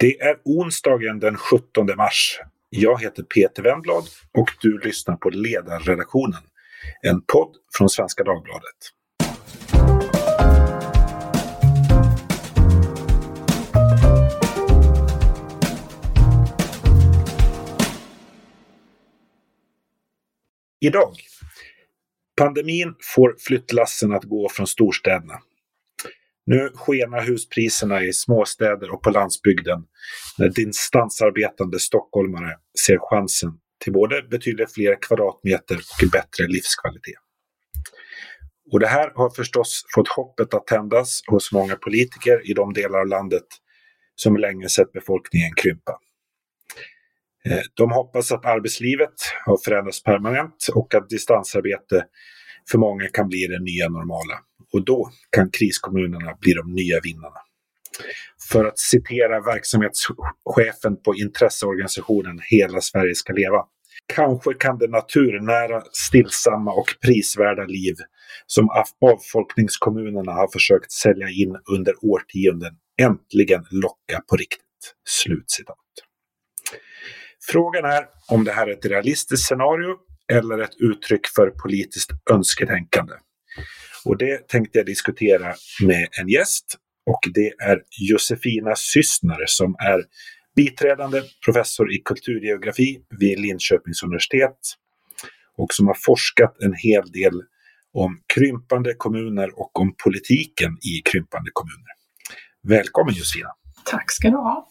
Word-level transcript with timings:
Det 0.00 0.20
är 0.20 0.36
onsdagen 0.44 1.18
den 1.18 1.36
17 1.36 1.86
mars. 1.96 2.40
Jag 2.70 3.02
heter 3.02 3.22
Peter 3.22 3.62
Wendblad 3.62 4.04
och 4.32 4.50
du 4.60 4.78
lyssnar 4.78 5.16
på 5.16 5.30
Ledarredaktionen, 5.30 6.42
en 7.02 7.20
podd 7.20 7.56
från 7.78 7.88
Svenska 7.88 8.24
Dagbladet. 8.24 8.74
Idag. 20.80 21.14
Pandemin 22.36 22.94
får 23.14 23.36
flyttlassen 23.38 24.12
att 24.12 24.24
gå 24.24 24.48
från 24.48 24.66
storstäderna. 24.66 25.40
Nu 26.50 26.70
skenar 26.74 27.26
huspriserna 27.26 28.04
i 28.04 28.12
småstäder 28.12 28.90
och 28.90 29.02
på 29.02 29.10
landsbygden 29.10 29.84
när 30.38 30.48
distansarbetande 30.48 31.78
stockholmare 31.78 32.56
ser 32.86 32.98
chansen 33.00 33.52
till 33.84 33.92
både 33.92 34.22
betydligt 34.22 34.74
fler 34.74 35.02
kvadratmeter 35.02 35.76
och 35.76 36.10
bättre 36.12 36.46
livskvalitet. 36.46 37.18
Och 38.72 38.80
det 38.80 38.86
här 38.86 39.12
har 39.14 39.30
förstås 39.30 39.84
fått 39.94 40.08
hoppet 40.08 40.54
att 40.54 40.66
tändas 40.66 41.20
hos 41.26 41.52
många 41.52 41.76
politiker 41.76 42.50
i 42.50 42.54
de 42.54 42.72
delar 42.72 42.98
av 42.98 43.06
landet 43.06 43.46
som 44.14 44.36
länge 44.36 44.68
sett 44.68 44.92
befolkningen 44.92 45.54
krympa. 45.56 45.98
Eh, 47.44 47.60
de 47.74 47.92
hoppas 47.92 48.32
att 48.32 48.44
arbetslivet 48.44 49.14
har 49.46 49.58
förändrats 49.64 50.02
permanent 50.02 50.66
och 50.74 50.94
att 50.94 51.08
distansarbete 51.08 52.04
för 52.70 52.78
många 52.78 53.08
kan 53.08 53.28
bli 53.28 53.46
det 53.46 53.60
nya 53.60 53.88
normala 53.88 54.40
och 54.72 54.84
då 54.84 55.10
kan 55.30 55.50
kriskommunerna 55.50 56.36
bli 56.40 56.52
de 56.52 56.74
nya 56.74 57.00
vinnarna. 57.02 57.40
För 58.52 58.64
att 58.64 58.78
citera 58.78 59.40
verksamhetschefen 59.40 61.02
på 61.04 61.14
intresseorganisationen 61.14 62.40
Hela 62.50 62.80
Sverige 62.80 63.14
ska 63.14 63.32
leva. 63.32 63.64
Kanske 64.14 64.54
kan 64.54 64.78
det 64.78 64.88
naturnära, 64.88 65.82
stillsamma 65.92 66.72
och 66.72 66.86
prisvärda 67.04 67.64
liv 67.64 67.94
som 68.46 68.68
avfolkningskommunerna 69.00 70.32
har 70.32 70.48
försökt 70.52 70.92
sälja 70.92 71.28
in 71.28 71.56
under 71.70 71.94
årtionden 72.04 72.74
äntligen 73.02 73.64
locka 73.70 74.22
på 74.30 74.36
riktigt. 74.36 74.94
Slutcitat. 75.08 75.76
Frågan 77.40 77.84
är 77.84 78.06
om 78.28 78.44
det 78.44 78.52
här 78.52 78.66
är 78.66 78.72
ett 78.72 78.86
realistiskt 78.86 79.46
scenario 79.46 79.96
eller 80.32 80.58
ett 80.58 80.76
uttryck 80.78 81.26
för 81.36 81.50
politiskt 81.50 82.10
önsketänkande. 82.30 83.14
Och 84.08 84.18
det 84.18 84.48
tänkte 84.48 84.78
jag 84.78 84.86
diskutera 84.86 85.54
med 85.86 86.08
en 86.20 86.28
gäst 86.28 86.78
och 87.06 87.20
det 87.34 87.52
är 87.58 87.82
Josefina 88.00 88.76
Sysner 88.76 89.46
som 89.46 89.76
är 89.78 90.04
biträdande 90.56 91.22
professor 91.44 91.92
i 91.92 92.02
kulturgeografi 92.04 93.00
vid 93.18 93.40
Linköpings 93.40 94.02
universitet 94.02 94.58
och 95.56 95.72
som 95.72 95.86
har 95.86 95.96
forskat 96.00 96.56
en 96.62 96.74
hel 96.74 97.12
del 97.12 97.42
om 97.92 98.20
krympande 98.34 98.94
kommuner 98.94 99.58
och 99.58 99.80
om 99.80 99.94
politiken 100.04 100.72
i 100.72 101.10
krympande 101.10 101.50
kommuner. 101.52 101.92
Välkommen 102.68 103.14
Josefina! 103.14 103.48
Tack 103.84 104.12
ska 104.12 104.30
du 104.30 104.36
ha! 104.36 104.70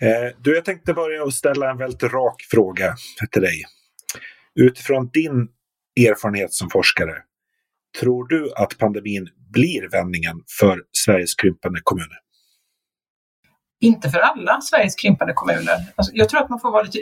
Eh, 0.00 0.36
du, 0.38 0.54
jag 0.54 0.64
tänkte 0.64 0.94
börja 0.94 1.24
och 1.24 1.34
ställa 1.34 1.70
en 1.70 1.78
väldigt 1.78 2.02
rak 2.02 2.42
fråga 2.50 2.94
till 3.32 3.42
dig. 3.42 3.64
Utifrån 4.54 5.10
din 5.12 5.48
erfarenhet 6.08 6.52
som 6.52 6.70
forskare, 6.70 7.22
Tror 7.98 8.28
du 8.28 8.52
att 8.56 8.78
pandemin 8.78 9.28
blir 9.52 9.90
vändningen 9.90 10.42
för 10.58 10.82
Sveriges 10.92 11.34
krympande 11.34 11.80
kommuner? 11.84 12.18
Inte 13.80 14.10
för 14.10 14.18
alla 14.18 14.60
Sveriges 14.60 14.94
krympande 14.94 15.32
kommuner. 15.32 15.76
Alltså, 15.96 16.12
jag 16.14 16.28
tror 16.28 16.40
att 16.40 16.50
man 16.50 16.60
får 16.60 16.70
vara 16.70 16.82
lite 16.82 16.98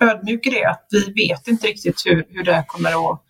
ödmjuk 0.00 0.46
i 0.46 0.50
det, 0.50 0.64
att 0.64 0.86
vi 0.90 1.12
vet 1.28 1.48
inte 1.48 1.66
riktigt 1.66 2.02
hur, 2.06 2.26
hur 2.28 2.44
det 2.44 2.52
här 2.52 2.64
kommer 2.66 3.12
att 3.12 3.22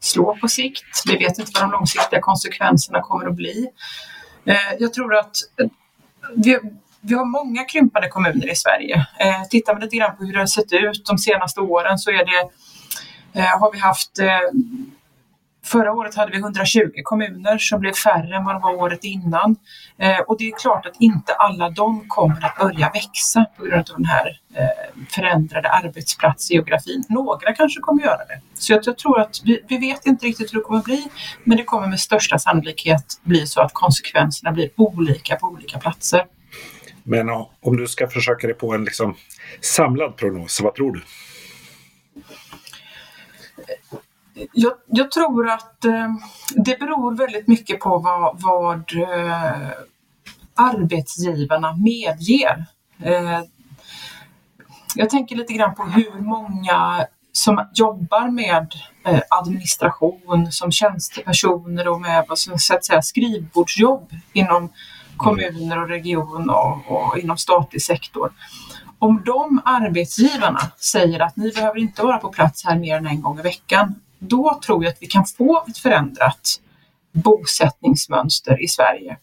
slå 0.00 0.36
på 0.36 0.48
sikt. 0.48 1.02
Vi 1.06 1.16
vet 1.16 1.38
inte 1.38 1.50
vad 1.54 1.62
de 1.62 1.70
långsiktiga 1.70 2.20
konsekvenserna 2.20 3.00
kommer 3.00 3.26
att 3.26 3.36
bli. 3.36 3.66
Eh, 4.44 4.74
jag 4.78 4.94
tror 4.94 5.16
att 5.16 5.36
eh, 5.60 5.66
vi, 6.36 6.58
vi 7.00 7.14
har 7.14 7.24
många 7.24 7.64
krympande 7.64 8.08
kommuner 8.08 8.52
i 8.52 8.54
Sverige. 8.54 9.06
Eh, 9.18 9.42
tittar 9.50 9.72
man 9.72 9.82
lite 9.82 9.96
grann 9.96 10.16
på 10.16 10.24
hur 10.24 10.32
det 10.32 10.38
har 10.38 10.46
sett 10.46 10.72
ut 10.72 11.06
de 11.06 11.18
senaste 11.18 11.60
åren 11.60 11.98
så 11.98 12.10
är 12.10 12.24
det, 12.24 12.50
eh, 13.40 13.60
har 13.60 13.72
vi 13.72 13.78
haft 13.78 14.18
eh, 14.18 14.26
Förra 15.64 15.92
året 15.92 16.14
hade 16.14 16.32
vi 16.32 16.38
120 16.38 16.80
kommuner 17.02 17.58
som 17.58 17.80
blev 17.80 17.92
färre 17.92 18.36
än 18.36 18.44
vad 18.44 18.54
de 18.54 18.62
var 18.62 18.74
året 18.74 19.04
innan. 19.04 19.56
Eh, 19.98 20.20
och 20.20 20.38
det 20.38 20.44
är 20.44 20.58
klart 20.58 20.86
att 20.86 20.96
inte 20.98 21.32
alla 21.32 21.70
de 21.70 22.08
kommer 22.08 22.44
att 22.44 22.56
börja 22.56 22.90
växa 22.90 23.46
på 23.56 23.64
grund 23.64 23.90
av 23.90 23.96
den 23.96 24.04
här 24.04 24.40
eh, 24.54 25.04
förändrade 25.08 25.70
arbetsplatsgeografin. 25.70 27.04
Några 27.08 27.52
kanske 27.52 27.80
kommer 27.80 28.02
göra 28.02 28.24
det. 28.24 28.40
Så 28.54 28.72
jag, 28.72 28.80
jag 28.84 28.98
tror 28.98 29.20
att 29.20 29.40
vi, 29.44 29.64
vi, 29.68 29.78
vet 29.78 30.06
inte 30.06 30.26
riktigt 30.26 30.54
hur 30.54 30.58
det 30.58 30.64
kommer 30.64 30.82
bli, 30.82 31.08
men 31.44 31.56
det 31.56 31.64
kommer 31.64 31.86
med 31.86 32.00
största 32.00 32.38
sannolikhet 32.38 33.20
bli 33.22 33.46
så 33.46 33.60
att 33.60 33.72
konsekvenserna 33.72 34.52
blir 34.52 34.70
olika 34.76 35.36
på 35.36 35.46
olika 35.46 35.78
platser. 35.78 36.24
Men 37.02 37.28
om 37.60 37.76
du 37.76 37.86
ska 37.86 38.08
försöka 38.08 38.46
dig 38.46 38.56
på 38.56 38.74
en 38.74 38.84
liksom 38.84 39.14
samlad 39.60 40.16
prognos, 40.16 40.60
vad 40.60 40.74
tror 40.74 40.92
du? 40.92 41.02
Jag, 44.52 44.72
jag, 44.86 45.10
tror 45.10 45.48
att 45.48 45.84
eh, 45.84 46.08
det 46.54 46.78
beror 46.78 47.16
väldigt 47.16 47.48
mycket 47.48 47.80
på 47.80 47.98
vad, 47.98 48.42
vad 48.42 48.96
eh, 48.96 49.70
arbetsgivarna 50.54 51.76
medger. 51.76 52.64
Eh, 53.02 53.40
jag 54.94 55.10
tänker 55.10 55.36
lite 55.36 55.52
grann 55.52 55.74
på 55.74 55.84
hur 55.84 56.20
många 56.20 57.06
som 57.32 57.66
jobbar 57.74 58.30
med 58.30 58.74
eh, 59.06 59.20
administration 59.30 60.52
som 60.52 60.72
tjänstepersoner 60.72 61.88
och 61.88 62.00
med 62.00 62.24
så 62.34 62.74
att 62.74 62.84
säga, 62.84 63.02
skrivbordsjobb 63.02 64.10
inom 64.32 64.72
kommuner 65.16 65.82
och 65.82 65.88
region 65.88 66.50
och, 66.50 66.78
och 66.86 67.18
inom 67.18 67.36
statlig 67.36 67.82
sektor. 67.82 68.32
Om 68.98 69.22
de 69.24 69.62
arbetsgivarna 69.64 70.60
säger 70.76 71.20
att 71.20 71.36
ni 71.36 71.52
behöver 71.52 71.78
inte 71.78 72.02
vara 72.02 72.18
på 72.18 72.28
plats 72.28 72.64
här 72.64 72.78
mer 72.78 72.96
än 72.96 73.06
en 73.06 73.22
gång 73.22 73.38
i 73.38 73.42
veckan, 73.42 73.94
då 74.20 74.60
tror 74.66 74.84
jag 74.84 74.90
att 74.90 75.02
vi 75.02 75.06
kan 75.06 75.24
få 75.26 75.64
ett 75.68 75.78
förändrat 75.78 76.60
bosättningsmönster 77.12 78.64
i 78.64 78.68
Sverige. 78.68 79.16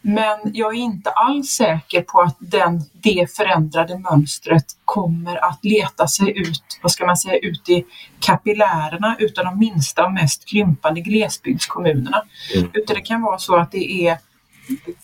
Men 0.00 0.38
jag 0.44 0.74
är 0.74 0.78
inte 0.78 1.10
alls 1.10 1.48
säker 1.48 2.02
på 2.02 2.20
att 2.20 2.36
den, 2.38 2.82
det 2.92 3.36
förändrade 3.36 3.98
mönstret 3.98 4.64
kommer 4.84 5.36
att 5.36 5.64
leta 5.64 6.08
sig 6.08 6.38
ut, 6.38 6.78
vad 6.82 6.92
ska 6.92 7.06
man 7.06 7.16
säga, 7.16 7.38
ut 7.38 7.68
i 7.68 7.84
kapillärerna 8.20 9.16
utan 9.18 9.44
de 9.44 9.58
minsta 9.58 10.04
och 10.04 10.12
mest 10.12 10.44
krympande 10.44 11.00
glesbygdskommunerna. 11.00 12.22
Mm. 12.56 12.70
Utan 12.74 12.96
det 12.96 13.02
kan 13.02 13.22
vara 13.22 13.38
så 13.38 13.56
att 13.56 13.72
det 13.72 14.06
är 14.06 14.18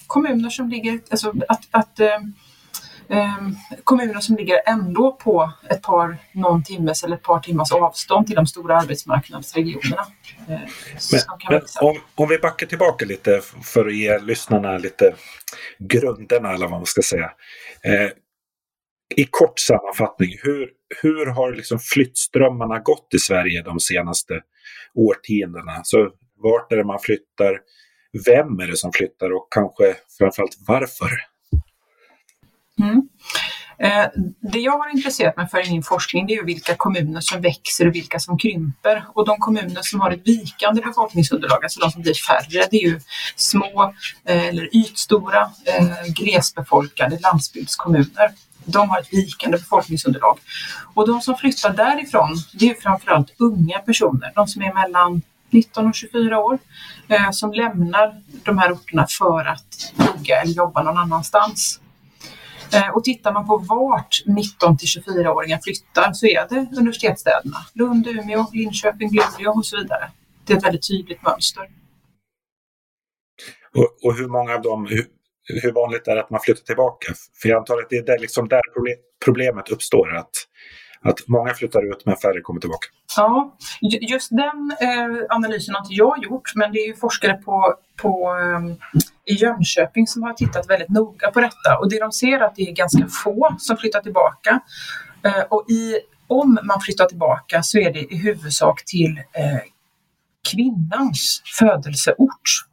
kommuner 0.07 0.51
som 0.51 0.69
ligger, 0.69 1.01
alltså 1.11 1.33
att, 1.49 1.69
att 1.71 2.01
eh, 2.01 2.19
kommuner 3.85 4.21
som 4.21 4.37
ligger 4.37 4.61
ändå 4.67 5.13
på 5.13 5.53
ett 5.71 5.83
par, 5.83 6.17
någon 6.33 6.63
timmes 6.63 7.05
eller 7.05 7.17
ett 7.17 7.23
par 7.23 7.41
timmars 7.41 7.73
avstånd 7.73 8.27
till 8.27 8.37
de 8.37 8.47
stora 8.47 8.79
arbetsmarknadsregionerna. 8.81 10.07
Eh, 10.49 10.61
men, 11.13 11.21
men 11.51 11.63
om, 11.81 12.01
om, 12.15 12.29
vi 12.29 12.39
backar 12.39 12.67
tillbaka 12.67 13.05
lite 13.05 13.41
för 13.63 13.87
att 13.87 13.95
ge 13.95 14.19
lyssnarna 14.19 14.79
lite 14.79 15.15
grunderna 15.79 16.53
eller 16.53 16.67
vad 16.67 16.71
man 16.71 16.87
ska 16.87 17.03
säga. 17.03 17.33
Eh, 17.85 18.11
I 19.17 19.25
kort 19.31 19.59
sammanfattning, 19.59 20.31
hur, 20.43 20.71
hur 21.03 21.27
har 21.27 21.53
liksom 21.53 21.79
flyttströmmarna 21.79 22.79
gått 22.79 23.09
i 23.15 23.19
Sverige 23.19 23.63
de 23.63 23.81
senaste 23.81 24.41
årtiondena? 24.95 25.81
Så 25.85 26.11
vart 26.43 26.73
är 26.73 26.77
det 26.77 26.85
man 26.85 26.99
flyttar? 27.01 27.61
Vem 28.27 28.61
är 28.61 28.67
det 28.67 28.77
som 28.77 28.93
flyttar 28.93 29.31
och 29.31 29.49
kanske 29.51 29.95
framförallt 30.19 30.57
varför? 30.67 31.34
Mm. 32.81 33.09
Eh, 33.79 34.07
det 34.41 34.59
jag 34.59 34.79
har 34.79 34.91
intresserat 34.97 35.37
mig 35.37 35.49
för 35.49 35.67
i 35.67 35.71
min 35.71 35.83
forskning 35.83 36.27
det 36.27 36.35
är 36.35 36.45
vilka 36.45 36.75
kommuner 36.77 37.21
som 37.21 37.41
växer 37.41 37.89
och 37.89 37.95
vilka 37.95 38.19
som 38.19 38.39
krymper. 38.39 39.05
Och 39.15 39.27
de 39.27 39.39
kommuner 39.39 39.81
som 39.83 40.01
har 40.01 40.11
ett 40.11 40.29
vikande 40.29 40.83
befolkningsunderlag, 40.83 41.65
alltså 41.65 41.81
de 41.81 41.91
som 41.91 42.03
blir 42.03 42.15
färre, 42.15 42.67
det 42.71 42.77
är 42.77 42.89
ju 42.89 43.01
små 43.37 43.95
eh, 44.25 44.47
eller 44.47 44.77
ytstora 44.77 45.51
eh, 45.65 46.13
glesbefolkade 46.15 47.19
landsbygdskommuner. 47.19 48.33
De 48.65 48.91
har 48.91 49.01
ett 49.01 49.13
vikande 49.13 49.59
befolkningsunderlag. 49.59 50.39
Och 50.95 51.09
de 51.09 51.21
som 51.21 51.37
flyttar 51.37 51.73
därifrån, 51.73 52.37
det 52.53 52.71
är 52.71 52.75
framförallt 52.75 53.35
unga 53.39 53.79
personer, 53.79 54.33
de 54.35 54.47
som 54.47 54.63
är 54.63 54.75
mellan 54.75 55.23
19 55.51 55.87
och 55.87 55.95
24 55.95 56.39
år, 56.39 56.59
som 57.33 57.53
lämnar 57.53 58.23
de 58.45 58.59
här 58.59 58.73
orterna 58.73 59.07
för 59.19 59.45
att 59.45 59.93
plugga 59.97 60.41
eller 60.43 60.53
jobba 60.53 60.83
någon 60.83 60.99
annanstans. 60.99 61.81
Eh, 62.73 62.89
och 62.97 63.05
tittar 63.05 63.33
man 63.33 63.47
på 63.47 63.57
vart 63.59 64.23
19 64.27 64.77
till 64.79 64.89
24-åringar 64.89 65.61
flyttar 65.63 66.13
så 66.13 66.27
är 66.27 66.49
det 66.49 66.79
universitetsstäderna. 66.79 67.57
Lund, 67.73 68.07
Umeå, 68.07 68.47
Linköping, 68.53 69.11
Luleå 69.11 69.53
och 69.53 69.67
så 69.67 69.77
vidare. 69.77 70.11
Det 70.45 70.53
är 70.53 70.57
ett 70.57 70.65
väldigt 70.65 70.89
tydligt 70.89 71.23
mönster. 71.23 71.69
Och, 73.75 74.07
och 74.09 74.17
hur 74.17 74.29
många 74.29 74.55
av 74.55 74.63
dem, 74.63 74.87
hur, 74.87 75.07
hur 75.63 75.73
vanligt 75.73 76.09
är 76.09 76.15
det 76.15 76.21
att 76.21 76.31
man 76.31 76.41
flyttar 76.41 76.63
tillbaka? 76.63 77.13
För 77.43 77.49
jag 77.49 77.59
antar 77.59 77.79
att 77.79 77.91
det 77.91 77.97
är 77.97 78.03
där, 78.03 78.19
liksom 78.19 78.49
där 78.49 78.61
problemet 79.25 79.69
uppstår. 79.69 80.17
Att, 80.17 80.31
att 81.05 81.29
många 81.29 81.55
flyttar 81.55 81.91
ut 81.91 82.07
men 82.07 82.17
färre 82.17 82.41
kommer 82.41 82.61
tillbaka. 82.61 82.87
Ja, 83.17 83.57
just 84.01 84.31
den 84.31 84.77
eh, 84.81 85.37
analysen 85.37 85.75
har 85.75 85.83
inte 85.83 85.95
jag 85.95 86.25
gjort, 86.25 86.55
men 86.55 86.73
det 86.73 86.79
är 86.79 86.87
ju 86.87 86.97
forskare 86.97 87.35
på, 87.35 87.75
på 87.97 88.37
eh, 88.39 89.35
i 89.35 89.35
Jönköping 89.35 90.07
som 90.07 90.23
har 90.23 90.33
tittat 90.33 90.71
väldigt 90.71 90.89
noga 90.89 91.31
på 91.31 91.41
detta 91.41 91.79
och 91.81 91.91
det 91.91 92.01
de 92.01 92.13
ser 92.13 92.39
är 92.39 92.41
att 92.41 92.57
det 92.57 92.63
är 92.63 92.73
ganska 92.73 93.07
få 93.25 93.57
som 93.59 93.77
flyttar 93.77 94.01
tillbaka. 94.01 94.61
Eh, 95.23 95.43
och 95.51 95.71
i, 95.71 96.01
om 96.27 96.59
man 96.63 96.81
flyttar 96.81 97.07
tillbaka 97.07 97.63
så 97.63 97.79
är 97.79 97.93
det 97.93 98.15
i 98.15 98.17
huvudsak 98.17 98.85
till 98.85 99.19
eh, 99.33 99.61
kvinnans 100.51 101.43
födelseort. 101.59 102.65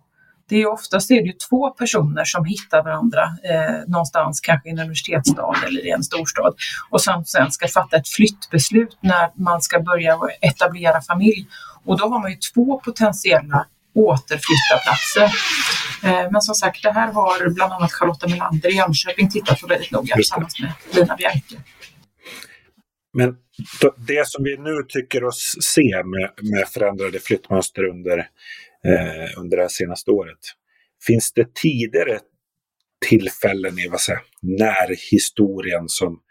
Det 0.51 0.61
är 0.61 0.67
oftast 0.67 1.11
är 1.11 1.23
det 1.23 1.39
två 1.49 1.69
personer 1.69 2.23
som 2.25 2.45
hittar 2.45 2.83
varandra 2.83 3.23
eh, 3.23 3.87
någonstans, 3.87 4.41
kanske 4.41 4.69
i 4.69 4.71
en 4.71 4.79
universitetsstad 4.79 5.55
eller 5.67 5.85
i 5.85 5.89
en 5.89 6.03
storstad 6.03 6.55
och 6.89 7.01
som 7.01 7.25
sen 7.25 7.51
ska 7.51 7.67
fatta 7.67 7.97
ett 7.97 8.07
flyttbeslut 8.07 8.97
när 9.01 9.43
man 9.43 9.61
ska 9.61 9.79
börja 9.79 10.19
etablera 10.41 11.01
familj. 11.01 11.47
Och 11.85 11.99
då 11.99 12.07
har 12.07 12.19
man 12.19 12.31
ju 12.31 12.37
två 12.37 12.79
potentiella 12.79 13.65
återflyttarplatser. 13.95 15.23
Eh, 16.03 16.31
men 16.31 16.41
som 16.41 16.55
sagt, 16.55 16.83
det 16.83 16.91
här 16.91 17.11
har 17.13 17.49
bland 17.49 17.73
annat 17.73 17.91
Charlotta 17.91 18.27
Melander 18.27 18.69
i 18.69 18.75
Jönköping 18.75 19.29
tittat 19.29 19.61
på 19.61 19.67
väldigt 19.67 19.91
noga 19.91 20.15
tillsammans 20.15 20.59
med 20.59 20.71
Lina 20.93 21.15
Bjerke. 21.15 21.55
Men 23.13 23.35
det 23.97 24.27
som 24.27 24.43
vi 24.43 24.57
nu 24.57 24.83
tycker 24.87 25.23
oss 25.23 25.57
se 25.61 26.03
med, 26.03 26.29
med 26.41 26.67
förändrade 26.67 27.19
flyttmönster 27.19 27.83
under, 27.83 28.27
eh, 28.85 29.39
under 29.39 29.57
det 29.57 29.69
senaste 29.69 30.11
året, 30.11 30.39
finns 31.07 31.33
det 31.33 31.55
tidigare 31.55 32.19
tillfällen 33.09 33.79
i 33.79 33.87
vad 33.87 34.01
säger, 34.01 34.21
närhistorien 34.41 35.89
som, 35.89 36.21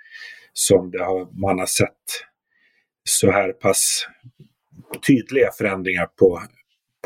som 0.52 0.91
det 0.91 1.05
har, 1.05 1.41
man 1.41 1.58
har 1.58 1.67
sett 1.67 2.26
så 3.05 3.31
här 3.31 3.52
pass 3.52 4.06
tydliga 5.06 5.50
förändringar 5.58 6.06
på, 6.06 6.43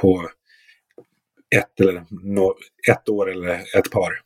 på 0.00 0.30
ett, 1.56 1.80
eller 1.80 2.04
no, 2.10 2.54
ett 2.90 3.08
år 3.08 3.30
eller 3.30 3.78
ett 3.78 3.90
par. 3.90 4.20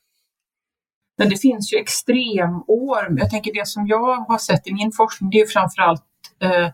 Men 1.19 1.29
det 1.29 1.37
finns 1.37 1.73
ju 1.73 1.79
extremår. 1.79 3.19
Jag 3.19 3.31
tänker 3.31 3.55
det 3.55 3.67
som 3.67 3.87
jag 3.87 4.17
har 4.17 4.38
sett 4.38 4.67
i 4.67 4.73
min 4.73 4.93
forskning, 4.93 5.31
det 5.31 5.41
är 5.41 5.47
framförallt 5.47 6.05
eh, 6.40 6.69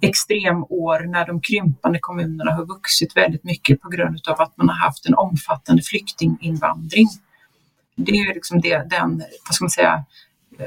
extremår 0.00 1.06
när 1.06 1.26
de 1.26 1.40
krympande 1.40 1.98
kommunerna 1.98 2.52
har 2.52 2.66
vuxit 2.66 3.16
väldigt 3.16 3.44
mycket 3.44 3.80
på 3.80 3.88
grund 3.88 4.20
av 4.28 4.40
att 4.40 4.56
man 4.56 4.68
har 4.68 4.76
haft 4.76 5.06
en 5.06 5.14
omfattande 5.14 5.82
flyktinginvandring. 5.82 7.08
Det 7.96 8.12
är 8.12 8.34
liksom 8.34 8.60
det, 8.60 8.90
den, 8.90 9.22
vad 9.48 9.54
ska 9.54 9.64
man 9.64 9.70
säga, 9.70 10.04
eh, 10.58 10.66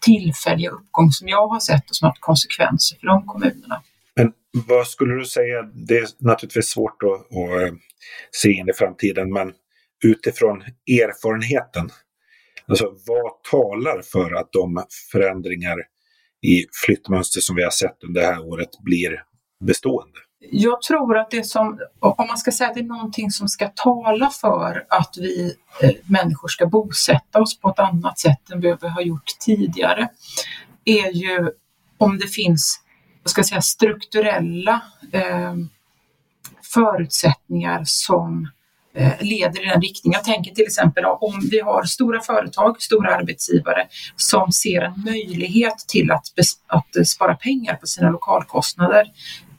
tillfälliga 0.00 0.70
uppgång 0.70 1.10
som 1.12 1.28
jag 1.28 1.48
har 1.48 1.60
sett 1.60 1.90
och 1.90 1.96
som 1.96 2.06
har 2.06 2.10
haft 2.10 2.20
konsekvenser 2.20 2.96
för 3.00 3.06
de 3.06 3.26
kommunerna. 3.26 3.82
Men 4.16 4.32
vad 4.52 4.86
skulle 4.86 5.14
du 5.14 5.24
säga, 5.24 5.62
det 5.62 5.98
är 5.98 6.08
naturligtvis 6.18 6.70
svårt 6.70 7.02
att, 7.02 7.36
att 7.36 7.62
eh, 7.62 7.74
se 8.30 8.52
in 8.52 8.68
i 8.68 8.72
framtiden, 8.72 9.32
men 9.32 9.52
utifrån 10.04 10.62
erfarenheten, 10.86 11.90
alltså 12.66 12.84
vad 13.06 13.42
talar 13.50 14.02
för 14.02 14.34
att 14.34 14.52
de 14.52 14.84
förändringar 15.12 15.76
i 16.42 16.66
flyttmönster 16.86 17.40
som 17.40 17.56
vi 17.56 17.62
har 17.62 17.70
sett 17.70 18.04
under 18.04 18.20
det 18.20 18.26
här 18.26 18.48
året 18.48 18.78
blir 18.78 19.22
bestående? 19.64 20.18
Jag 20.50 20.82
tror 20.82 21.18
att 21.18 21.30
det 21.30 21.44
som, 21.44 21.80
om 22.00 22.26
man 22.28 22.38
ska 22.38 22.52
säga 22.52 22.68
att 22.68 22.74
det 22.74 22.80
är 22.80 22.84
någonting 22.84 23.30
som 23.30 23.48
ska 23.48 23.68
tala 23.68 24.30
för 24.30 24.86
att 24.88 25.14
vi 25.18 25.56
eh, 25.82 25.90
människor 26.06 26.48
ska 26.48 26.66
bosätta 26.66 27.40
oss 27.40 27.60
på 27.60 27.68
ett 27.70 27.78
annat 27.78 28.18
sätt 28.18 28.50
än 28.50 28.60
vi 28.60 28.76
har 28.80 29.02
gjort 29.02 29.38
tidigare, 29.40 30.08
är 30.84 31.10
ju 31.10 31.50
om 31.98 32.18
det 32.18 32.26
finns 32.26 32.80
vad 33.22 33.30
ska 33.30 33.38
jag 33.38 33.46
säga, 33.46 33.60
strukturella 33.62 34.82
eh, 35.12 35.54
förutsättningar 36.74 37.82
som 37.84 38.42
eh, 38.44 38.50
Eh, 38.94 39.12
leder 39.20 39.62
i 39.62 39.66
den 39.66 39.80
riktningen. 39.80 40.20
Jag 40.24 40.34
tänker 40.34 40.50
till 40.50 40.64
exempel 40.64 41.04
om 41.04 41.40
vi 41.50 41.60
har 41.60 41.84
stora 41.84 42.20
företag, 42.20 42.82
stora 42.82 43.16
arbetsgivare 43.16 43.86
som 44.16 44.52
ser 44.52 44.82
en 44.82 45.04
möjlighet 45.04 45.78
till 45.88 46.10
att, 46.10 46.24
att 46.66 47.06
spara 47.08 47.34
pengar 47.34 47.74
på 47.74 47.86
sina 47.86 48.10
lokalkostnader 48.10 49.06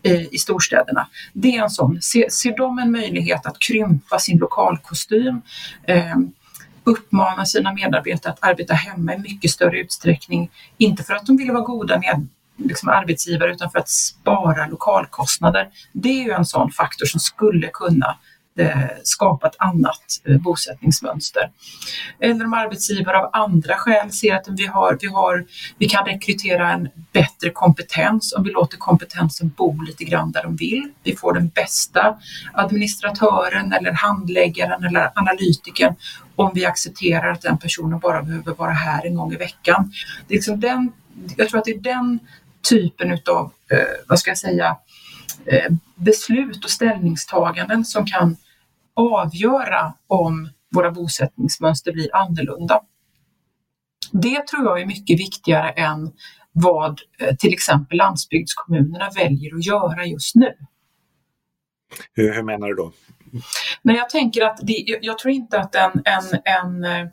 eh, 0.03 0.21
i 0.21 0.37
storstäderna. 0.37 1.07
Det 1.33 1.57
är 1.57 1.63
en 1.63 1.69
sån, 1.69 2.01
ser, 2.01 2.29
ser 2.29 2.57
de 2.57 2.79
en 2.79 2.91
möjlighet 2.91 3.45
att 3.45 3.59
krympa 3.59 4.19
sin 4.19 4.37
lokalkostym, 4.37 5.41
eh, 5.87 6.15
uppmana 6.83 7.45
sina 7.45 7.73
medarbetare 7.73 8.33
att 8.33 8.43
arbeta 8.43 8.73
hemma 8.73 9.13
i 9.15 9.17
mycket 9.17 9.51
större 9.51 9.79
utsträckning, 9.79 10.51
inte 10.77 11.03
för 11.03 11.13
att 11.13 11.25
de 11.25 11.37
vill 11.37 11.51
vara 11.51 11.63
goda 11.63 11.99
med 11.99 12.27
liksom 12.57 12.89
arbetsgivare 12.89 13.51
utan 13.51 13.71
för 13.71 13.79
att 13.79 13.89
spara 13.89 14.67
lokalkostnader. 14.67 15.69
Det 15.91 16.09
är 16.09 16.23
ju 16.23 16.31
en 16.31 16.45
sån 16.45 16.71
faktor 16.71 17.05
som 17.05 17.19
skulle 17.19 17.67
kunna 17.67 18.07
eh, 18.07 18.15
skapa 19.03 19.47
ett 19.47 19.55
annat 19.57 20.21
eh, 20.25 20.37
bosättningsmönster. 20.37 21.51
Eller 22.19 22.45
om 22.45 22.53
arbetsgivare 22.53 23.17
av 23.17 23.29
andra 23.33 23.75
skäl 23.77 24.11
ser 24.11 24.35
att 24.35 24.47
vi, 24.49 24.65
har, 24.65 24.97
vi, 25.01 25.07
har, 25.07 25.45
vi 25.77 25.89
kan 25.89 26.05
rekrytera 26.05 26.71
en 26.71 26.89
bättre 27.13 27.49
kompetens 27.49 28.33
om 28.37 28.43
vi 28.43 28.51
låter 28.51 28.77
kompetensen 28.77 29.51
bo 29.57 29.81
lite 29.81 30.03
grann 30.03 30.31
där 30.31 30.43
de 30.43 30.55
vill. 30.55 30.91
Vi 31.03 31.15
får 31.15 31.33
den 31.33 31.47
bästa 31.47 32.17
administratören 32.53 33.73
eller 33.73 33.91
handläggaren 33.91 34.83
eller 34.83 35.11
analytikern 35.15 35.95
om 36.35 36.51
vi 36.53 36.65
accepterar 36.65 37.31
att 37.31 37.41
den 37.41 37.57
personen 37.57 37.99
bara 37.99 38.23
behöver 38.23 38.53
vara 38.53 38.71
här 38.71 39.05
en 39.05 39.15
gång 39.15 39.33
i 39.33 39.37
veckan. 39.37 39.91
Det 40.27 40.33
är 40.33 40.37
liksom 40.37 40.59
den, 40.59 40.91
jag 41.37 41.49
tror 41.49 41.59
att 41.59 41.65
det 41.65 41.71
är 41.71 41.79
den 41.79 42.19
typen 42.63 43.11
av, 43.11 43.51
eh, 43.71 43.77
vad 44.07 44.19
ska 44.19 44.31
jag 44.31 44.37
säga, 44.37 44.77
eh, 45.45 45.71
beslut 45.95 46.63
och 46.63 46.71
ställningstaganden 46.71 47.85
som 47.85 48.05
kan 48.05 48.37
avgöra 48.93 49.93
om 50.07 50.49
våra 50.75 50.91
bosättningsmönster 50.91 51.91
blir 51.91 52.15
annorlunda. 52.15 52.81
Det 54.11 54.47
tror 54.47 54.65
jag 54.65 54.81
är 54.81 54.85
mycket 54.85 55.19
viktigare 55.19 55.69
än 55.69 56.11
vad 56.51 57.01
eh, 57.19 57.35
till 57.35 57.53
exempel 57.53 57.97
landsbygdskommunerna 57.97 59.09
väljer 59.15 59.55
att 59.55 59.65
göra 59.65 60.05
just 60.05 60.35
nu. 60.35 60.53
Hur, 62.13 62.33
hur 62.33 62.43
menar 62.43 62.67
du 62.67 62.75
då? 62.75 62.91
Nej, 63.81 63.95
jag 63.95 64.09
tänker 64.09 64.45
att 64.45 64.59
det, 64.63 64.99
jag 65.01 65.17
tror 65.17 65.33
inte 65.33 65.59
att 65.59 65.75
en, 65.75 66.01
en, 66.05 66.83
en 66.83 67.09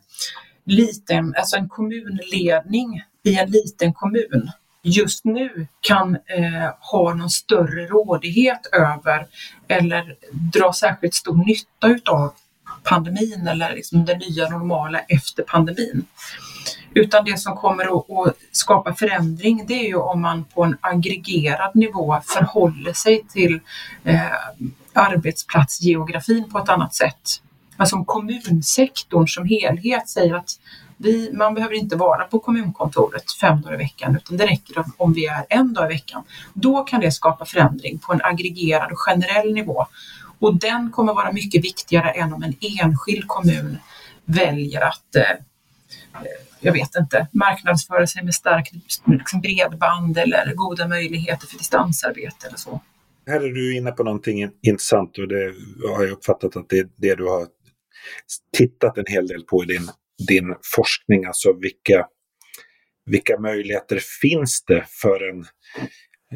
liten, 0.65 1.35
alltså 1.39 1.57
en 1.57 1.69
kommunledning 1.69 3.03
i 3.23 3.39
en 3.39 3.51
liten 3.51 3.95
kommun 3.95 4.51
just 4.83 5.25
nu 5.25 5.67
kan 5.81 6.15
eh, 6.15 6.71
ha 6.81 7.15
någon 7.15 7.31
större 7.31 7.87
rådighet 7.87 8.67
över 8.73 9.27
eller 9.69 10.17
dra 10.53 10.73
särskilt 10.73 11.15
stor 11.15 11.37
nytta 11.47 11.89
utav 11.89 12.33
pandemin 12.83 13.49
eller 13.49 13.75
liksom 13.75 14.05
det 14.05 14.19
nya 14.19 14.49
normala 14.49 14.99
efter 14.99 15.43
pandemin. 15.43 16.07
Utan 16.95 17.25
det 17.25 17.39
som 17.39 17.57
kommer 17.57 17.85
att, 17.85 18.11
att, 18.29 18.37
skapa 18.53 18.95
förändring 18.95 19.65
det 19.69 19.75
är 19.75 19.89
ju 19.89 19.97
om 19.97 20.21
man 20.21 20.45
på 20.45 20.65
en 20.65 20.77
aggregerad 20.81 21.71
nivå 21.75 22.21
förhåller 22.25 22.93
sig 22.93 23.25
till 23.29 23.61
eh, 24.05 24.21
arbetsplatsgeografin 24.93 26.51
på 26.51 26.59
ett 26.59 26.69
annat 26.69 26.95
sätt. 26.95 27.43
Alltså 27.77 27.97
om 27.97 28.05
kommunsektorn 28.05 29.27
som 29.27 29.49
helhet 29.49 30.09
säger 30.09 30.35
att 30.35 30.51
vi, 30.99 31.31
man 31.33 31.55
behöver 31.55 31.75
inte 31.75 31.97
vara 31.97 32.25
på 32.25 32.39
kommunkontoret 32.39 33.33
fem 33.41 33.63
dagar 33.63 33.75
i 33.75 33.79
veckan 33.79 34.17
utan 34.17 34.37
det 34.37 34.47
räcker 34.47 34.79
om, 34.79 34.93
om 34.97 35.13
vi 35.13 35.27
är 35.27 35.47
en 35.49 35.75
dag 35.75 35.91
i 35.91 35.95
veckan. 35.95 36.25
Då 36.55 36.83
kan 36.83 37.01
det 37.01 37.11
skapa 37.11 37.45
förändring 37.45 37.99
på 37.99 38.13
en 38.13 38.21
aggregerad 38.23 38.93
och 38.93 38.99
generell 38.99 39.55
nivå. 39.55 39.87
Och 40.39 40.55
den 40.55 40.91
kommer 40.91 41.15
vara 41.15 41.33
mycket 41.33 41.65
viktigare 41.65 42.11
än 42.11 42.33
om 42.33 42.43
en 42.43 42.55
enskild 42.81 43.25
kommun 43.27 43.79
väljer 44.25 44.81
att 44.81 45.17
eh, 45.17 45.23
eh 45.23 46.49
jag 46.61 46.73
vet 46.73 46.97
inte, 46.97 47.27
marknadsföra 47.33 48.07
sig 48.07 48.25
med 48.25 48.35
starkt 48.35 48.73
liksom 49.07 49.41
bredband 49.41 50.19
eller 50.19 50.55
goda 50.55 50.89
möjligheter 50.89 51.47
för 51.47 51.59
distansarbete 51.59 52.47
eller 52.47 52.57
så. 52.57 52.81
Här 53.27 53.41
är 53.41 53.49
du 53.49 53.77
inne 53.77 53.93
på 53.93 54.03
någonting 54.03 54.51
intressant 54.63 55.19
och 55.19 55.29
det 55.29 55.55
har 55.97 56.03
jag 56.03 56.13
uppfattat 56.13 56.57
att 56.57 56.69
det 56.69 56.79
är 56.79 56.89
det 56.97 57.15
du 57.15 57.25
har 57.25 57.47
tittat 58.57 58.99
en 58.99 59.05
hel 59.09 59.27
del 59.27 59.43
på 59.43 59.65
i 59.65 59.67
din 59.67 59.91
din 60.29 60.55
forskning, 60.75 61.25
alltså 61.25 61.53
vilka, 61.53 62.09
vilka 63.05 63.39
möjligheter 63.39 63.99
finns 64.21 64.65
det 64.65 64.85
för 64.89 65.29
en, 65.29 65.45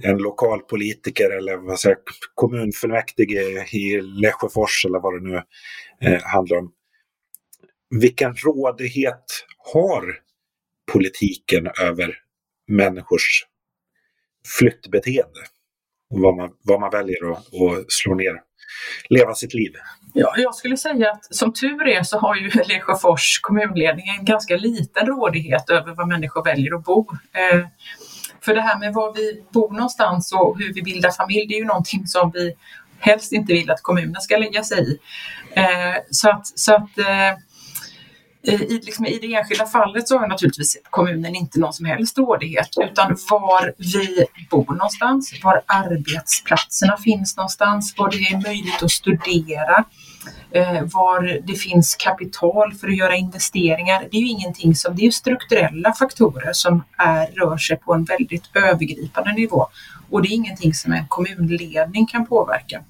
en 0.03 0.19
lokalpolitiker 0.19 1.31
eller 1.31 1.57
vad 1.57 1.81
säger, 1.81 1.99
kommunfullmäktige 2.35 3.67
i 3.77 4.01
Lesjöfors 4.01 4.85
eller 4.85 4.99
vad 4.99 5.15
det 5.15 5.31
nu 5.31 5.43
eh, 6.01 6.23
handlar 6.23 6.57
om. 6.57 6.73
Vilken 8.01 8.35
rådighet 8.35 9.25
har 9.59 10.19
politiken 10.93 11.69
över 11.81 12.19
människors 12.69 13.47
flyttbeteende? 14.59 15.41
Och 16.11 16.21
vad 16.21 16.37
man, 16.37 16.51
vad 16.63 16.81
man 16.81 16.91
väljer 16.91 17.33
att, 17.33 17.39
att 17.39 17.93
slå 17.93 18.15
ner, 18.15 18.43
leva 19.09 19.35
sitt 19.35 19.55
liv? 19.55 19.73
Ja, 20.15 20.35
jag 20.37 20.55
skulle 20.55 20.77
säga 20.77 21.11
att 21.11 21.35
som 21.35 21.53
tur 21.53 21.89
är 21.89 22.03
så 22.03 22.19
har 22.19 22.37
ju 22.37 22.51
Lesjöfors 22.69 23.41
kommunledning 23.43 24.07
en 24.19 24.25
ganska 24.25 24.57
liten 24.57 25.07
rådighet 25.07 25.71
över 25.71 25.95
var 25.95 26.07
människor 26.07 26.45
väljer 26.45 26.75
att 26.75 26.85
bo. 26.85 27.07
Eh, 27.33 27.67
för 28.41 28.55
det 28.55 28.61
här 28.61 28.79
med 28.79 28.95
var 28.95 29.15
vi 29.15 29.43
bor 29.51 29.73
någonstans 29.73 30.33
och 30.33 30.59
hur 30.59 30.75
vi 30.75 30.83
bildar 30.83 31.11
familj, 31.11 31.47
det 31.47 31.55
är 31.55 31.59
ju 31.59 31.65
någonting 31.65 32.07
som 32.07 32.31
vi 32.31 32.55
helst 32.99 33.33
inte 33.33 33.53
vill 33.53 33.71
att 33.71 33.83
kommunen 33.83 34.21
ska 34.21 34.37
lägga 34.37 34.65
sig 34.65 34.93
i. 34.93 34.99
Eh, 35.53 35.97
så 36.11 36.31
att, 36.31 36.59
så 36.59 36.75
att 36.75 36.99
eh, 36.99 37.39
i, 38.43 38.81
liksom, 38.83 39.07
I 39.07 39.19
det 39.19 39.35
enskilda 39.35 39.67
fallet 39.67 40.09
så 40.09 40.19
har 40.19 40.29
naturligtvis 40.29 40.77
kommunen 40.91 41.35
inte 41.35 41.61
någon 41.61 41.73
som 41.73 41.87
helst 41.87 42.19
rådighet 42.19 42.69
utan 42.85 43.17
var 43.31 43.75
vi 43.79 44.27
bor 44.51 44.75
någonstans, 44.75 45.41
var 45.45 45.63
arbetsplatserna 45.67 46.97
finns 46.97 47.37
någonstans, 47.37 47.95
var 47.97 48.11
det 48.11 48.17
är 48.17 48.43
möjligt 48.43 48.83
att 48.83 48.91
studera, 48.91 49.85
eh, 50.51 50.83
var 50.83 51.41
det 51.47 51.55
finns 51.55 51.95
kapital 51.95 52.75
för 52.75 52.89
att 52.89 52.97
göra 52.97 53.17
investeringar. 53.17 54.09
Det 54.11 54.17
är 54.17 54.21
ju 54.21 54.29
ingenting 54.29 54.75
som, 54.75 54.97
det 54.97 55.07
är 55.07 55.11
strukturella 55.11 55.93
faktorer 55.93 56.53
som 56.53 56.85
är, 56.99 57.27
rör 57.27 57.57
sig 57.57 57.77
på 57.77 57.95
en 57.95 58.05
väldigt 58.05 58.57
övergripande 58.57 59.33
nivå 59.33 59.67
och 60.11 60.23
det 60.23 60.29
är 60.29 60.33
ingenting 60.35 60.75
som 60.75 60.93
en 60.93 61.07
kommunledning 61.09 62.07
kan 62.07 62.27
påverka. 62.27 62.85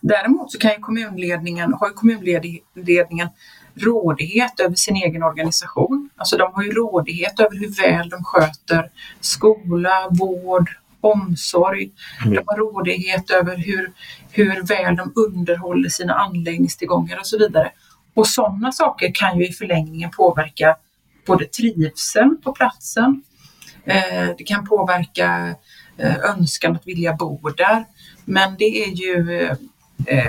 Däremot 0.00 0.52
så 0.52 0.58
kan 0.58 0.70
ju 0.70 0.78
kommunledningen, 0.78 1.74
har 1.74 1.88
ju 1.88 1.94
kommunledningen 1.94 3.28
rådighet 3.76 4.60
över 4.60 4.74
sin 4.74 4.96
egen 4.96 5.22
organisation. 5.22 6.10
Alltså 6.16 6.36
de 6.36 6.52
har 6.54 6.62
ju 6.62 6.70
rådighet 6.70 7.40
över 7.40 7.58
hur 7.58 7.82
väl 7.82 8.08
de 8.08 8.24
sköter 8.24 8.90
skola, 9.20 10.08
vård, 10.10 10.70
omsorg. 11.00 11.90
Mm. 12.24 12.34
De 12.34 12.42
har 12.46 12.56
rådighet 12.56 13.30
över 13.30 13.56
hur, 13.56 13.92
hur 14.30 14.62
väl 14.62 14.96
de 14.96 15.12
underhåller 15.16 15.88
sina 15.88 16.14
anläggningstillgångar 16.14 17.18
och 17.18 17.26
så 17.26 17.38
vidare. 17.38 17.70
Och 18.14 18.26
sådana 18.26 18.72
saker 18.72 19.10
kan 19.14 19.38
ju 19.38 19.48
i 19.48 19.52
förlängningen 19.52 20.10
påverka 20.10 20.76
både 21.26 21.44
trivseln 21.44 22.40
på 22.44 22.52
platsen, 22.52 23.22
eh, 23.84 24.28
det 24.38 24.44
kan 24.44 24.66
påverka 24.66 25.54
eh, 25.96 26.16
önskan 26.16 26.76
att 26.76 26.86
vilja 26.86 27.12
bo 27.12 27.48
där. 27.48 27.84
Men 28.24 28.56
det 28.58 28.84
är 28.84 28.90
ju 28.90 29.42
eh, 30.06 30.28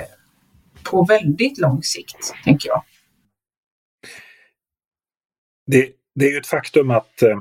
på 0.82 1.04
väldigt 1.04 1.58
lång 1.58 1.82
sikt, 1.82 2.34
tänker 2.44 2.68
jag. 2.68 2.82
Det, 5.66 5.90
det 6.14 6.26
är 6.26 6.30
ju 6.30 6.38
ett 6.38 6.46
faktum 6.46 6.90
att 6.90 7.22
eh, 7.22 7.38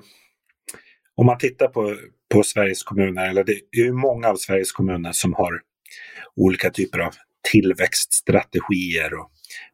om 1.15 1.25
man 1.25 1.38
tittar 1.38 1.67
på, 1.67 1.98
på 2.34 2.44
Sveriges 2.44 2.84
kommuner, 2.84 3.29
eller 3.29 3.44
det 3.44 3.51
är 3.72 3.84
ju 3.84 3.94
många 3.94 4.27
av 4.27 4.36
Sveriges 4.36 4.72
kommuner 4.72 5.12
som 5.12 5.34
har 5.34 5.62
olika 6.36 6.70
typer 6.70 7.00
av 7.00 7.13
tillväxtstrategier 7.51 9.13
och 9.13 9.32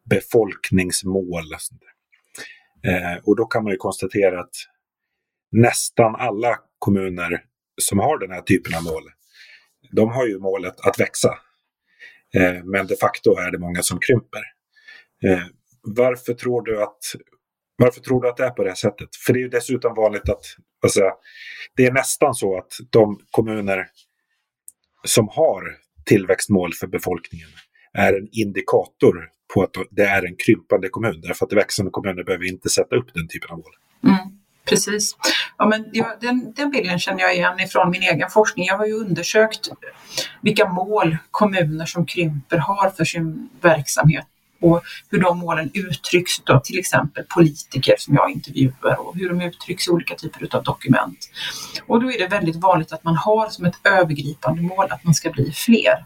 befolkningsmål. 0.09 1.53
Och, 1.53 1.61
sånt 1.61 1.81
eh, 2.85 3.23
och 3.23 3.35
då 3.35 3.45
kan 3.45 3.63
man 3.63 3.71
ju 3.71 3.77
konstatera 3.77 4.39
att 4.39 4.55
nästan 5.51 6.15
alla 6.15 6.59
kommuner 6.79 7.43
som 7.81 7.99
har 7.99 8.17
den 8.17 8.31
här 8.31 8.41
typen 8.41 8.75
av 8.75 8.83
mål, 8.83 9.03
de 9.91 10.09
har 10.09 10.27
ju 10.27 10.39
målet 10.39 10.79
att 10.79 10.99
växa. 10.99 11.37
Eh, 12.33 12.63
men 12.63 12.87
de 12.87 12.95
facto 12.95 13.37
är 13.37 13.51
det 13.51 13.59
många 13.59 13.81
som 13.81 13.99
krymper. 13.99 14.43
Eh, 15.23 15.45
varför 15.81 16.33
tror 16.33 16.61
du 16.61 16.83
att 16.83 16.99
varför 17.81 18.01
tror 18.01 18.21
du 18.21 18.29
att 18.29 18.37
det 18.37 18.45
är 18.45 18.49
på 18.49 18.63
det 18.63 18.75
sättet? 18.75 19.15
För 19.25 19.33
det 19.33 19.39
är 19.39 19.41
ju 19.41 19.49
dessutom 19.49 19.95
vanligt 19.95 20.29
att 20.29 20.45
alltså, 20.83 21.01
det 21.75 21.85
är 21.85 21.91
nästan 21.91 22.33
så 22.33 22.57
att 22.57 22.73
de 22.89 23.19
kommuner 23.31 23.87
som 25.03 25.29
har 25.29 25.63
tillväxtmål 26.05 26.73
för 26.73 26.87
befolkningen 26.87 27.49
är 27.93 28.13
en 28.13 28.27
indikator 28.31 29.29
på 29.53 29.63
att 29.63 29.75
det 29.91 30.03
är 30.03 30.25
en 30.25 30.35
krympande 30.35 30.89
kommun. 30.89 31.21
Därför 31.21 31.45
att 31.45 31.53
växande 31.53 31.91
kommuner 31.91 32.23
behöver 32.23 32.45
inte 32.45 32.69
sätta 32.69 32.95
upp 32.95 33.13
den 33.13 33.27
typen 33.27 33.51
av 33.51 33.57
mål. 33.57 33.73
Mm, 34.03 34.39
precis. 34.65 35.15
Ja, 35.57 35.67
men 35.67 35.89
jag, 35.93 36.07
den, 36.21 36.53
den 36.55 36.71
bilden 36.71 36.99
känner 36.99 37.21
jag 37.21 37.35
igen 37.35 37.59
ifrån 37.59 37.91
min 37.91 38.01
egen 38.01 38.29
forskning. 38.29 38.65
Jag 38.65 38.77
har 38.77 38.85
ju 38.85 38.93
undersökt 38.93 39.69
vilka 40.41 40.69
mål 40.69 41.17
kommuner 41.31 41.85
som 41.85 42.05
krymper 42.05 42.57
har 42.57 42.89
för 42.89 43.03
sin 43.03 43.49
verksamhet 43.61 44.27
och 44.61 44.81
hur 45.09 45.21
de 45.21 45.37
målen 45.37 45.71
uttrycks 45.73 46.39
av 46.49 46.59
till 46.59 46.79
exempel 46.79 47.23
politiker 47.23 47.95
som 47.97 48.15
jag 48.15 48.31
intervjuar 48.31 48.99
och 48.99 49.15
hur 49.15 49.29
de 49.29 49.41
uttrycks 49.41 49.87
i 49.87 49.91
olika 49.91 50.15
typer 50.15 50.55
av 50.55 50.63
dokument. 50.63 51.29
Och 51.87 52.01
då 52.01 52.11
är 52.11 52.19
det 52.19 52.27
väldigt 52.27 52.55
vanligt 52.55 52.93
att 52.93 53.03
man 53.03 53.15
har 53.15 53.49
som 53.49 53.65
ett 53.65 53.75
övergripande 53.83 54.61
mål 54.61 54.87
att 54.89 55.03
man 55.03 55.13
ska 55.13 55.29
bli 55.29 55.51
fler. 55.51 56.05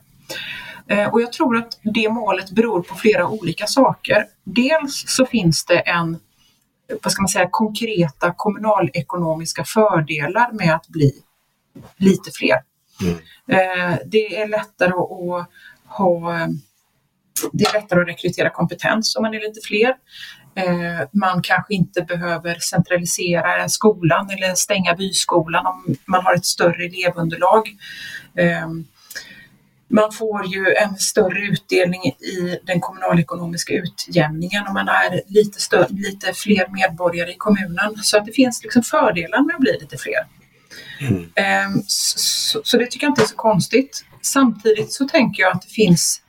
Eh, 0.88 1.14
och 1.14 1.22
jag 1.22 1.34
tror 1.34 1.58
att 1.58 1.80
det 1.84 2.10
målet 2.10 2.52
beror 2.52 2.82
på 2.82 2.96
flera 2.96 3.28
olika 3.28 3.68
saker. 3.68 4.26
Dels 4.44 5.04
så 5.08 5.26
finns 5.26 5.66
det 5.66 5.80
en 5.80 6.20
vad 7.04 7.12
ska 7.12 7.22
man 7.22 7.30
säga, 7.30 7.48
konkreta 7.52 8.34
kommunalekonomiska 8.38 9.64
fördelar 9.64 10.52
med 10.52 10.76
att 10.76 10.88
bli 10.88 11.14
lite 11.98 12.32
fler. 12.32 12.58
Mm. 13.02 13.16
Eh, 13.48 14.00
det 14.06 14.42
är 14.42 14.48
lättare 14.48 14.90
att 14.90 15.50
ha 15.98 16.48
det 17.54 17.64
är 17.64 17.74
lättare 17.74 18.02
att 18.02 18.08
rekrytera 18.08 18.50
kompetens 18.50 19.16
om 19.16 19.24
man 19.24 19.34
är 19.34 19.40
lite 19.40 19.62
fler. 19.64 19.96
Eh, 20.56 21.08
man 21.12 21.42
kanske 21.42 21.74
inte 21.74 22.02
behöver 22.02 22.60
centralisera 22.60 23.70
skolan 23.70 24.30
eller 24.30 24.56
stänga 24.56 24.96
byskolan 24.96 25.66
om 25.66 25.96
man 26.06 26.24
har 26.26 26.36
ett 26.36 26.46
större 26.46 26.86
elevunderlag. 26.86 27.78
Eh, 28.38 28.68
man 29.88 30.12
får 30.12 30.46
ju 30.46 30.74
en 30.74 30.98
större 30.98 31.40
utdelning 31.40 32.06
i 32.06 32.60
den 32.64 32.80
kommunalekonomiska 32.80 33.74
utjämningen 33.74 34.68
om 34.68 34.74
man 34.74 34.88
är 34.88 35.22
lite, 35.28 35.62
större, 35.62 35.88
lite 35.90 36.34
fler 36.34 36.68
medborgare 36.70 37.32
i 37.32 37.36
kommunen. 37.38 37.98
Så 38.04 38.18
att 38.18 38.26
det 38.26 38.32
finns 38.32 38.64
liksom 38.64 38.84
fördelar 38.84 39.44
med 39.44 39.56
att 39.56 39.62
bli 39.62 39.78
lite 39.82 39.98
fler. 39.98 40.28
Mm. 41.02 41.24
Eh, 41.36 41.82
så, 41.88 42.62
så, 42.64 42.78
det 42.78 42.86
tycker 42.86 43.06
jag 43.06 43.12
inte 43.12 43.22
är 43.22 43.28
så 43.28 43.36
konstigt. 43.36 44.06
Samtidigt 44.22 44.94
så 44.94 45.08
tänker 45.08 45.44
jag 45.44 45.52
att 45.52 45.62
det 45.62 45.74
finns 45.74 46.22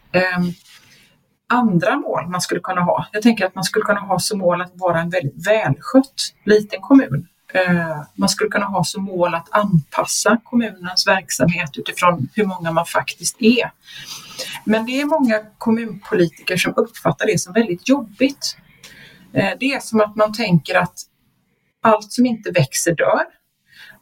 andra 1.49 1.97
mål 1.97 2.29
man 2.29 2.41
skulle 2.41 2.61
kunna 2.61 2.81
ha. 2.81 3.07
Jag 3.13 3.23
tänker 3.23 3.47
att 3.47 3.55
man 3.55 3.65
skulle 3.65 3.85
kunna 3.85 4.01
ha 4.01 4.19
som 4.19 4.39
mål 4.39 4.63
att 4.63 4.73
vara 4.75 5.01
en 5.01 5.11
väldigt 5.11 5.47
välskött 5.47 6.35
liten 6.45 6.81
kommun. 6.81 7.29
Eh, 7.55 8.03
man 8.15 8.29
skulle 8.29 8.51
kunna 8.51 8.67
ha 8.67 8.85
som 8.85 9.05
mål 9.05 9.35
att 9.35 9.49
anpassa 9.51 10.41
kommunens 10.45 11.07
verksamhet 11.07 11.71
utifrån 11.79 12.29
hur 12.35 12.45
många 12.45 12.73
man 12.73 12.87
faktiskt 12.87 13.37
är. 13.39 13.71
Men 14.65 14.87
det 14.87 15.01
är 15.01 15.05
många 15.05 15.43
kommunpolitiker 15.59 16.57
som 16.57 16.75
uppfattar 16.77 17.27
det 17.27 17.41
som 17.41 17.53
väldigt 17.53 17.89
jobbigt. 17.89 18.57
Eh, 19.33 19.53
det 19.61 19.73
är 19.73 19.81
som 19.81 20.01
att 20.01 20.17
man 20.17 20.33
tänker 20.33 20.75
att 20.75 20.99
allt 21.83 22.13
som 22.13 22.27
inte 22.27 22.51
växer 22.51 22.95
dör. 22.95 23.25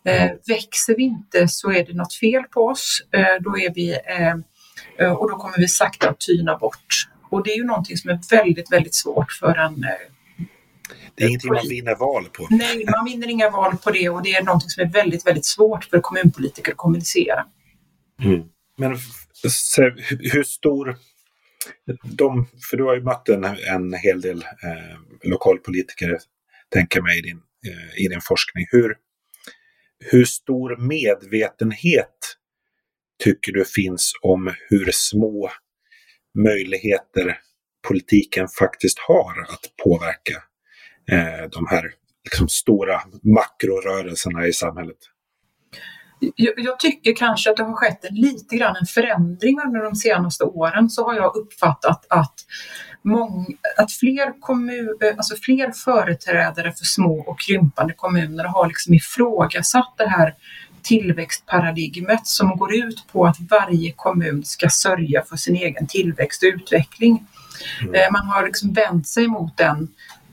Eh, 0.05 0.31
växer 0.47 0.97
vi 0.97 1.03
inte 1.03 1.49
så 1.49 1.73
är 1.73 1.87
det 1.87 1.95
något 1.95 2.15
fel 2.15 2.43
på 2.43 2.61
oss. 2.61 3.03
Då 3.41 3.59
är 3.59 3.75
vi, 3.75 3.99
och 5.19 5.31
då 5.31 5.37
kommer 5.37 5.59
vi 5.59 5.69
sakta 5.69 6.11
att 6.11 6.21
tyna 6.21 6.57
bort. 6.57 7.09
Och 7.35 7.45
det 7.45 7.53
är 7.53 7.57
ju 7.57 7.65
någonting 7.65 7.97
som 7.97 8.11
är 8.11 8.21
väldigt, 8.31 8.73
väldigt 8.73 8.95
svårt 8.95 9.33
för 9.33 9.59
en 9.59 9.85
eh, 9.85 9.91
det 11.15 11.25
är 11.25 11.29
ingenting 11.29 11.53
man 11.53 11.69
vinner 11.69 11.95
val 11.95 12.25
på. 12.33 12.47
Nej, 12.51 12.85
man 12.97 13.05
vinner 13.05 13.29
inga 13.29 13.51
val 13.51 13.77
på 13.77 13.91
det 13.91 14.09
och 14.09 14.23
det 14.23 14.35
är 14.35 14.43
någonting 14.43 14.71
som 14.71 14.83
är 14.83 14.93
väldigt, 14.93 15.27
väldigt 15.27 15.45
svårt 15.45 15.85
för 15.85 16.01
kommunpolitiker 16.01 16.73
att 16.73 16.79
kommunicera. 16.79 17.47
Mm. 18.23 18.43
Men 18.77 18.99
hur 20.33 20.43
stor... 20.43 20.97
De, 22.03 22.47
för 22.71 22.77
du 22.77 22.85
har 22.85 22.95
ju 22.95 23.03
mött 23.03 23.29
en, 23.29 23.45
en 23.45 23.95
hel 23.95 24.21
del 24.21 24.39
eh, 24.43 25.29
lokalpolitiker, 25.31 26.19
tänker 26.69 26.99
jag 26.99 27.05
mig, 27.05 27.19
i 27.19 27.23
din, 27.23 27.41
eh, 27.67 28.05
i 28.05 28.09
din 28.09 28.21
forskning. 28.21 28.67
Hur, 28.71 28.97
hur 30.11 30.25
stor 30.25 30.77
medvetenhet 30.77 32.37
tycker 33.25 33.53
du 33.53 33.65
finns 33.65 34.13
om 34.23 34.55
hur 34.69 34.91
små 34.93 35.51
möjligheter 36.35 37.39
politiken 37.89 38.49
faktiskt 38.49 38.99
har 38.99 39.43
att 39.43 39.77
påverka 39.85 40.43
eh, 41.11 41.51
de 41.51 41.67
här 41.67 41.91
liksom, 42.25 42.49
stora 42.49 43.01
makrorörelserna 43.23 44.47
i 44.47 44.53
samhället? 44.53 44.99
Jag, 46.37 46.55
jag, 46.57 46.81
tycker 46.81 47.15
kanske 47.17 47.51
att 47.51 47.57
det 47.57 47.63
har 47.63 47.75
skett 47.75 48.05
lite 48.11 48.57
grann 48.57 48.77
en 48.77 48.87
förändring 48.87 49.61
under 49.67 49.83
de 49.83 49.95
senaste 49.95 50.45
åren 50.45 50.91
så 50.91 51.05
har 51.05 51.15
jag 51.15 51.37
uppfattat 51.37 52.07
att, 52.11 52.35
mång, 53.03 53.47
att 53.77 53.93
fler, 53.93 54.41
kommun, 54.41 54.99
eh, 55.03 55.17
alltså 55.17 55.37
fler 55.37 55.73
företrädare 55.73 56.73
för 56.73 56.85
små 56.85 57.19
och 57.21 57.41
krympande 57.41 57.95
kommuner 57.95 58.45
har 58.45 58.67
liksom 58.67 58.95
ifrågasatt 58.95 59.95
det 59.97 60.09
här 60.09 60.35
tillväxtparadigmet 60.85 62.27
som 62.27 62.57
går 62.57 62.75
ut 62.75 63.05
på 63.13 63.27
att 63.27 63.37
varje 63.51 63.93
kommun 63.93 64.45
ska 64.45 64.69
sörja 64.69 65.25
för 65.25 65.37
sin 65.37 65.57
egen 65.57 65.87
tillväxt 65.87 66.43
och 66.43 66.47
utveckling. 66.47 67.27
Mm. 67.83 67.95
Eh, 67.95 68.13
man 68.13 68.27
har 68.27 68.47
liksom 68.47 68.73
vänt 68.73 69.09
sig 69.09 69.29
mot 69.29 69.57
den 69.57 69.89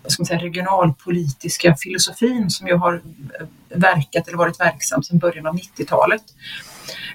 ska 0.08 0.22
man 0.22 0.26
säga, 0.26 0.40
regionalpolitiska 0.40 1.76
filosofin 1.76 2.50
som 2.50 2.68
ju 2.68 2.76
har 2.76 2.94
eh, 3.40 3.48
verkat 3.70 4.28
eller 4.28 4.38
varit 4.38 4.60
verksam 4.60 5.04
sedan 5.04 5.20
början 5.20 5.48
av 5.48 5.56
90-talet. 5.56 6.24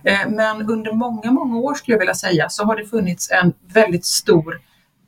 Eh, 0.04 0.28
men 0.28 0.70
under 0.70 0.92
många, 0.92 1.30
många 1.30 1.56
år 1.56 1.74
skulle 1.74 1.94
jag 1.94 1.98
vilja 1.98 2.14
säga 2.14 2.48
så 2.48 2.64
har 2.64 2.76
det 2.76 2.86
funnits 2.86 3.30
en 3.30 3.52
väldigt 3.72 4.06
stor 4.06 4.60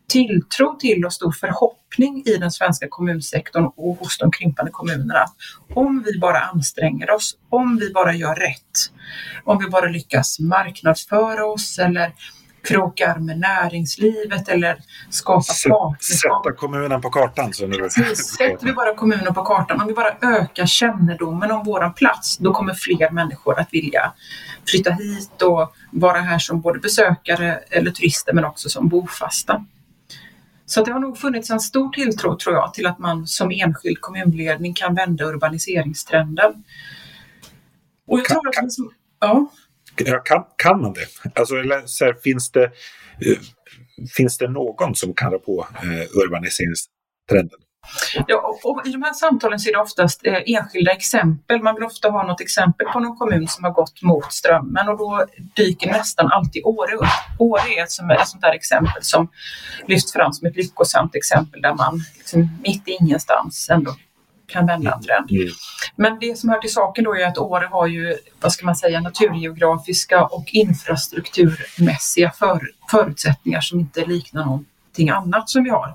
tilltro 0.08 0.76
till 0.78 1.04
och 1.04 1.12
stor 1.12 1.32
förhoppning 1.32 2.22
i 2.26 2.36
den 2.36 2.50
svenska 2.50 2.86
kommunsektorn 2.88 3.64
och 3.76 3.98
hos 3.98 4.18
de 4.18 4.30
krympande 4.30 4.70
kommunerna. 4.70 5.24
Om 5.74 6.02
vi 6.06 6.18
bara 6.18 6.40
anstränger 6.40 7.10
oss, 7.10 7.36
om 7.50 7.76
vi 7.76 7.92
bara 7.92 8.14
gör 8.14 8.34
rätt, 8.34 8.92
om 9.44 9.58
vi 9.58 9.68
bara 9.68 9.88
lyckas 9.88 10.38
marknadsföra 10.40 11.46
oss 11.46 11.78
eller 11.78 12.12
krokar 12.68 13.18
med 13.18 13.38
näringslivet 13.38 14.48
eller 14.48 14.78
skapa 15.10 15.34
partnerskap. 15.36 16.02
Sätta 16.02 16.56
kommunen 16.56 17.00
på 17.00 17.10
kartan. 17.10 17.52
Så 17.52 17.66
nu 17.66 17.88
Sätter 18.14 18.66
vi 18.66 18.72
bara 18.72 18.94
kommunen 18.94 19.34
på 19.34 19.42
kartan, 19.44 19.80
om 19.80 19.86
vi 19.86 19.94
bara 19.94 20.38
ökar 20.38 20.66
kännedomen 20.66 21.50
om 21.50 21.64
våran 21.64 21.94
plats, 21.94 22.38
då 22.38 22.52
kommer 22.52 22.74
fler 22.74 23.10
människor 23.10 23.60
att 23.60 23.68
vilja 23.70 24.12
flytta 24.68 24.90
hit 24.90 25.42
och 25.42 25.72
vara 25.90 26.20
här 26.20 26.38
som 26.38 26.60
både 26.60 26.78
besökare 26.78 27.60
eller 27.70 27.90
turister 27.90 28.32
men 28.32 28.44
också 28.44 28.68
som 28.68 28.88
bofasta. 28.88 29.64
Så 30.68 30.84
det 30.84 30.92
har 30.92 31.00
nog 31.00 31.18
funnits 31.18 31.50
en 31.50 31.60
stor 31.60 31.90
tilltro 31.90 32.36
tror 32.36 32.54
jag 32.54 32.74
till 32.74 32.86
att 32.86 32.98
man 32.98 33.26
som 33.26 33.50
enskild 33.50 34.00
kommunledning 34.00 34.74
kan 34.74 34.94
vända 34.94 35.24
urbaniseringstrenden. 35.24 36.64
Och 38.06 38.18
jag 38.18 38.26
kan, 38.26 38.34
tror 38.34 38.48
att 38.48 38.54
kan, 38.54 38.64
liksom, 38.64 38.92
ja. 39.20 39.50
kan, 40.24 40.44
kan 40.56 40.82
man 40.82 40.92
det? 40.92 41.06
Alltså, 41.40 41.56
eller, 41.56 41.82
så 41.86 42.04
här, 42.04 42.16
finns 42.22 42.50
det? 42.50 42.64
Uh, 43.26 43.38
finns 44.16 44.38
det 44.38 44.48
någon 44.48 44.94
som 44.94 45.14
kan 45.14 45.32
rå 45.32 45.38
på 45.38 45.66
uh, 45.84 46.24
urbaniseringstrenden? 46.24 47.60
Ja, 48.26 48.58
och, 48.64 48.86
I 48.86 48.92
de 48.92 49.02
här 49.02 49.12
samtalen 49.12 49.58
så 49.58 49.68
är 49.68 49.72
det 49.72 49.80
oftast 49.80 50.26
eh, 50.26 50.38
enskilda 50.46 50.92
exempel. 50.92 51.62
Man 51.62 51.74
vill 51.74 51.84
ofta 51.84 52.10
ha 52.10 52.26
något 52.26 52.40
exempel 52.40 52.86
på 52.86 53.00
någon 53.00 53.16
kommun 53.16 53.48
som 53.48 53.64
har 53.64 53.70
gått 53.70 54.02
mot 54.02 54.32
strömmen 54.32 54.88
och 54.88 54.98
då 54.98 55.26
dyker 55.56 55.92
nästan 55.92 56.32
alltid 56.32 56.62
Åre 56.64 56.94
upp. 56.94 57.38
Åre 57.38 57.62
är 57.76 57.82
ett, 57.82 57.90
som, 57.90 58.10
ett 58.10 58.28
sånt 58.28 58.42
där 58.42 58.52
exempel 58.52 59.02
som 59.02 59.28
lyfts 59.86 60.12
fram 60.12 60.32
som 60.32 60.48
ett 60.48 60.56
lyckosamt 60.56 61.14
exempel 61.14 61.62
där 61.62 61.74
man 61.74 62.00
liksom, 62.16 62.58
mitt 62.62 62.88
i 62.88 62.96
ingenstans 63.00 63.68
ändå 63.70 63.94
kan 64.46 64.66
vända 64.66 64.92
en 64.92 65.02
trend. 65.02 65.30
Mm. 65.30 65.48
Men 65.96 66.18
det 66.18 66.38
som 66.38 66.50
hör 66.50 66.58
till 66.58 66.72
saken 66.72 67.04
då 67.04 67.16
är 67.16 67.26
att 67.26 67.38
Åre 67.38 67.66
har 67.66 67.86
ju, 67.86 68.16
vad 68.40 68.52
ska 68.52 68.66
man 68.66 68.76
säga, 68.76 69.00
naturgeografiska 69.00 70.24
och 70.24 70.44
infrastrukturmässiga 70.52 72.30
för, 72.30 72.60
förutsättningar 72.90 73.60
som 73.60 73.80
inte 73.80 74.04
liknar 74.04 74.44
någonting 74.44 75.10
annat 75.10 75.50
som 75.50 75.64
vi 75.64 75.70
har. 75.70 75.94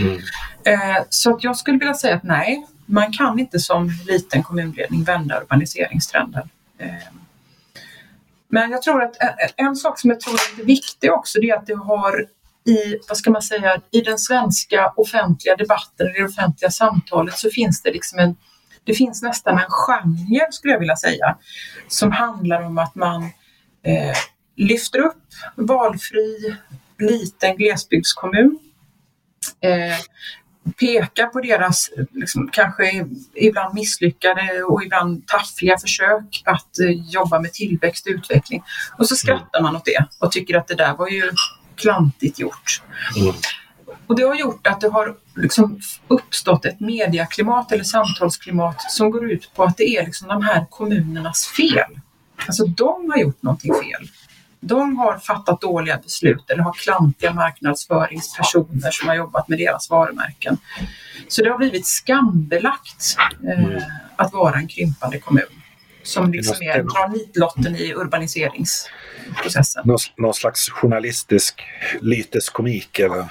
Mm. 0.00 0.20
Eh, 0.64 1.04
så 1.08 1.34
att 1.34 1.44
jag 1.44 1.56
skulle 1.56 1.78
vilja 1.78 1.94
säga 1.94 2.14
att 2.16 2.22
nej, 2.22 2.66
man 2.86 3.12
kan 3.12 3.38
inte 3.38 3.58
som 3.58 3.90
liten 4.06 4.42
kommunledning 4.42 5.04
vända 5.04 5.40
urbaniseringstrenden. 5.40 6.48
Eh, 6.78 6.92
men 8.48 8.70
jag 8.70 8.82
tror 8.82 9.02
att 9.02 9.22
eh, 9.22 9.28
eh, 9.28 9.66
en 9.66 9.76
sak 9.76 10.00
som 10.00 10.10
jag 10.10 10.20
tror 10.20 10.34
är 10.34 10.64
viktig 10.64 11.12
också, 11.12 11.40
det 11.40 11.50
är 11.50 11.56
att 11.56 11.66
det 11.66 11.74
har 11.74 12.26
i, 12.64 12.98
vad 13.08 13.16
ska 13.16 13.30
man 13.30 13.42
säga, 13.42 13.80
i 13.90 14.00
den 14.00 14.18
svenska 14.18 14.92
offentliga 14.96 15.56
debatten, 15.56 16.06
i 16.06 16.18
det 16.18 16.24
offentliga 16.24 16.70
samtalet 16.70 17.38
så 17.38 17.50
finns 17.50 17.82
det 17.82 17.90
liksom 17.90 18.18
en, 18.18 18.36
det 18.84 18.94
finns 18.94 19.22
nästan 19.22 19.58
en 19.58 19.70
genre 19.70 20.46
skulle 20.50 20.72
jag 20.72 20.80
vilja 20.80 20.96
säga, 20.96 21.36
som 21.88 22.12
handlar 22.12 22.62
om 22.62 22.78
att 22.78 22.94
man 22.94 23.22
eh, 23.82 24.16
lyfter 24.56 24.98
upp 24.98 25.24
valfri 25.56 26.56
liten 26.98 27.56
glesbygdskommun 27.56 28.58
eh, 29.60 29.98
peka 30.80 31.26
på 31.26 31.40
deras 31.40 31.90
liksom, 32.12 32.48
kanske 32.52 33.06
ibland 33.34 33.74
misslyckade 33.74 34.62
och 34.62 34.82
ibland 34.82 35.26
taffliga 35.26 35.78
försök 35.78 36.42
att 36.44 36.78
eh, 36.78 36.90
jobba 36.90 37.40
med 37.40 37.52
tillväxt 37.52 38.06
och 38.06 38.12
utveckling. 38.12 38.62
Och 38.98 39.08
så 39.08 39.16
skrattar 39.16 39.62
man 39.62 39.76
åt 39.76 39.84
det 39.84 40.06
och 40.18 40.32
tycker 40.32 40.56
att 40.56 40.68
det 40.68 40.74
där 40.74 40.94
var 40.94 41.08
ju 41.08 41.30
klantigt 41.76 42.38
gjort. 42.38 42.82
Mm. 43.16 43.34
Och 44.06 44.16
det 44.16 44.22
har 44.22 44.34
gjort 44.34 44.66
att 44.66 44.80
det 44.80 44.88
har 44.88 45.16
liksom 45.36 45.80
uppstått 46.08 46.64
ett 46.64 46.80
mediaklimat 46.80 47.72
eller 47.72 47.84
samtalsklimat 47.84 48.82
som 48.92 49.10
går 49.10 49.32
ut 49.32 49.54
på 49.54 49.64
att 49.64 49.76
det 49.76 49.96
är 49.96 50.04
liksom 50.04 50.28
de 50.28 50.42
här 50.42 50.66
kommunernas 50.70 51.46
fel. 51.46 52.00
Alltså 52.46 52.66
de 52.66 53.10
har 53.10 53.18
gjort 53.18 53.42
någonting 53.42 53.74
fel 53.74 54.08
de 54.64 54.96
har 54.98 55.18
fattat 55.18 55.60
dåliga 55.60 55.98
beslut 55.98 56.50
eller 56.50 56.62
har 56.62 56.72
klantiga 56.72 57.32
marknadsföringspersoner 57.32 58.90
som 58.90 59.08
har 59.08 59.14
jobbat 59.14 59.48
med 59.48 59.58
deras 59.58 59.90
varumärken. 59.90 60.58
Så 61.28 61.42
det 61.42 61.50
har 61.50 61.58
blivit 61.58 61.86
skambelagt 61.86 63.16
eh, 63.44 63.64
mm. 63.64 63.82
att 64.16 64.32
vara 64.32 64.56
en 64.56 64.68
krympande 64.68 65.18
kommun 65.18 65.62
som 66.02 66.32
liksom 66.32 66.56
är, 66.62 66.82
drar 66.82 67.08
nitlotten 67.08 67.76
i 67.76 67.92
urbaniseringsprocessen. 67.94 69.82
Någon, 69.84 69.98
någon 70.16 70.34
slags 70.34 70.70
journalistisk 70.70 71.62
lyteskomik 72.00 72.98
eller? 72.98 73.26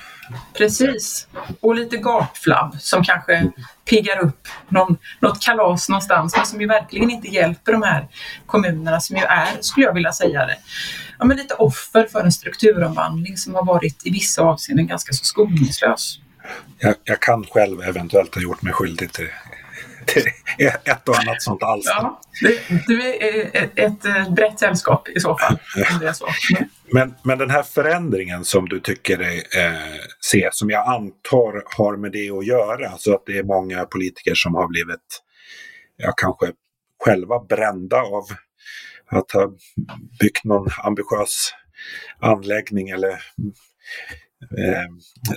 Precis, 0.57 1.27
och 1.59 1.75
lite 1.75 1.97
gapflabb 1.97 2.75
som 2.79 3.03
kanske 3.03 3.51
piggar 3.85 4.19
upp 4.19 4.47
någon, 4.69 4.97
något 5.19 5.41
kalas 5.41 5.89
någonstans 5.89 6.35
men 6.35 6.45
som 6.45 6.61
ju 6.61 6.67
verkligen 6.67 7.09
inte 7.09 7.27
hjälper 7.27 7.71
de 7.71 7.83
här 7.83 8.07
kommunerna 8.45 8.99
som 8.99 9.17
ju 9.17 9.23
är, 9.23 9.47
skulle 9.61 9.85
jag 9.85 9.93
vilja 9.93 10.11
säga 10.11 10.45
det, 10.45 10.57
ja, 11.21 11.27
men 11.27 11.37
lite 11.37 11.53
offer 11.53 12.07
för 12.11 12.23
en 12.23 12.31
strukturomvandling 12.31 13.37
som 13.37 13.55
har 13.55 13.65
varit 13.65 14.07
i 14.07 14.09
vissa 14.09 14.41
avseenden 14.41 14.87
ganska 14.87 15.13
så 15.13 15.25
skoningslös. 15.25 16.19
Jag, 16.79 16.95
jag 17.03 17.19
kan 17.19 17.45
själv 17.45 17.81
eventuellt 17.81 18.35
ha 18.35 18.41
gjort 18.41 18.61
mig 18.61 18.73
skyldig 18.73 19.13
till 19.13 19.29
ett 20.83 21.09
och 21.09 21.19
annat 21.19 21.41
sånt 21.41 21.63
alls. 21.63 21.85
Ja, 21.85 22.21
du 22.87 23.01
är 23.01 23.63
ett, 23.63 23.71
ett 23.75 24.31
brett 24.35 24.59
sällskap 24.59 25.09
i 25.09 25.19
så 25.19 25.37
fall. 25.37 25.59
så. 26.13 26.27
Men, 26.93 27.15
men 27.23 27.37
den 27.37 27.49
här 27.49 27.63
förändringen 27.63 28.45
som 28.45 28.69
du 28.69 28.79
tycker 28.79 29.17
dig 29.17 29.43
eh, 29.57 30.01
se, 30.19 30.49
som 30.51 30.69
jag 30.69 30.87
antar 30.87 31.77
har 31.77 31.97
med 31.97 32.11
det 32.11 32.29
att 32.29 32.45
göra, 32.45 32.89
alltså 32.89 33.13
att 33.13 33.25
det 33.25 33.37
är 33.37 33.43
många 33.43 33.85
politiker 33.85 34.35
som 34.35 34.55
har 34.55 34.67
blivit, 34.67 35.21
ja 35.97 36.13
kanske 36.17 36.51
själva 37.03 37.39
brända 37.39 37.97
av 37.97 38.25
att 39.11 39.31
ha 39.31 39.51
byggt 40.19 40.43
någon 40.43 40.67
ambitiös 40.83 41.53
anläggning 42.19 42.89
eller 42.89 43.11
eh, 44.57 44.87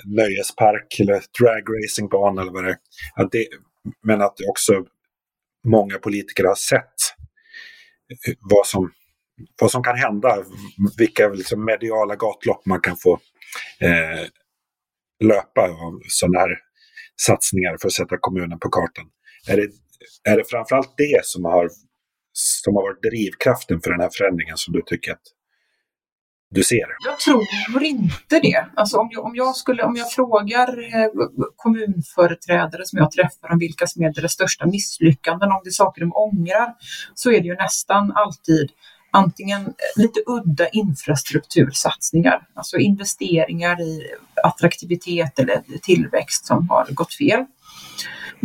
nöjespark 0.05 0.99
eller 0.99 1.23
dragracingbana 1.39 2.41
eller 2.41 2.51
vad 2.51 2.63
det 2.63 2.69
är. 2.69 2.77
Att 3.15 3.31
det, 3.31 3.47
men 4.03 4.21
att 4.21 4.37
också 4.49 4.85
många 5.67 5.97
politiker 5.97 6.43
har 6.43 6.55
sett 6.55 6.95
eh, 8.27 8.33
vad 8.39 8.67
som, 8.67 8.91
vad 9.61 9.71
som 9.71 9.83
kan 9.83 9.97
hända, 9.97 10.43
vilka 10.97 11.29
liksom 11.29 11.65
mediala 11.65 12.15
gatlopp 12.15 12.65
man 12.65 12.81
kan 12.81 12.97
få 12.97 13.19
eh, 13.79 14.27
löpa 15.23 15.61
av 15.61 16.01
sådana 16.07 16.39
här 16.39 16.57
satsningar 17.21 17.77
för 17.81 17.87
att 17.87 17.93
sätta 17.93 18.17
kommunen 18.17 18.59
på 18.59 18.69
kartan. 18.69 19.05
Är 19.47 19.57
det, 19.57 19.69
är 20.31 20.37
det 20.37 20.43
framförallt 20.49 20.93
det 20.97 21.25
som 21.25 21.45
har 21.45 21.69
som 22.37 22.75
har 22.75 22.83
varit 22.83 23.01
drivkraften 23.01 23.81
för 23.81 23.91
den 23.91 23.99
här 23.99 24.09
förändringen 24.17 24.57
som 24.57 24.73
du 24.73 24.81
tycker 24.81 25.11
att 25.11 25.21
du 26.49 26.63
ser? 26.63 26.85
Jag 27.05 27.19
tror 27.19 27.83
inte 27.83 28.39
det. 28.39 28.65
Alltså 28.75 28.97
om, 28.97 29.09
jag, 29.11 29.25
om, 29.25 29.35
jag 29.35 29.55
skulle, 29.55 29.83
om 29.83 29.95
jag 29.95 30.11
frågar 30.11 30.95
eh, 30.95 31.09
kommunföreträdare 31.55 32.85
som 32.85 32.99
jag 32.99 33.11
träffar 33.11 33.51
om 33.51 33.59
vilka 33.59 33.87
som 33.87 34.03
är 34.03 34.13
deras 34.13 34.31
största 34.31 34.65
misslyckanden, 34.65 35.51
om 35.51 35.61
det 35.63 35.69
är 35.69 35.71
saker 35.71 36.01
de 36.01 36.11
ångrar, 36.13 36.73
så 37.13 37.31
är 37.31 37.41
det 37.41 37.47
ju 37.47 37.55
nästan 37.55 38.11
alltid 38.15 38.71
antingen 39.11 39.61
eh, 39.61 40.01
lite 40.01 40.19
udda 40.25 40.69
infrastruktursatsningar, 40.69 42.47
alltså 42.53 42.77
investeringar 42.77 43.81
i 43.81 44.01
attraktivitet 44.43 45.39
eller 45.39 45.63
tillväxt 45.81 46.45
som 46.45 46.69
har 46.69 46.87
gått 46.91 47.13
fel. 47.13 47.45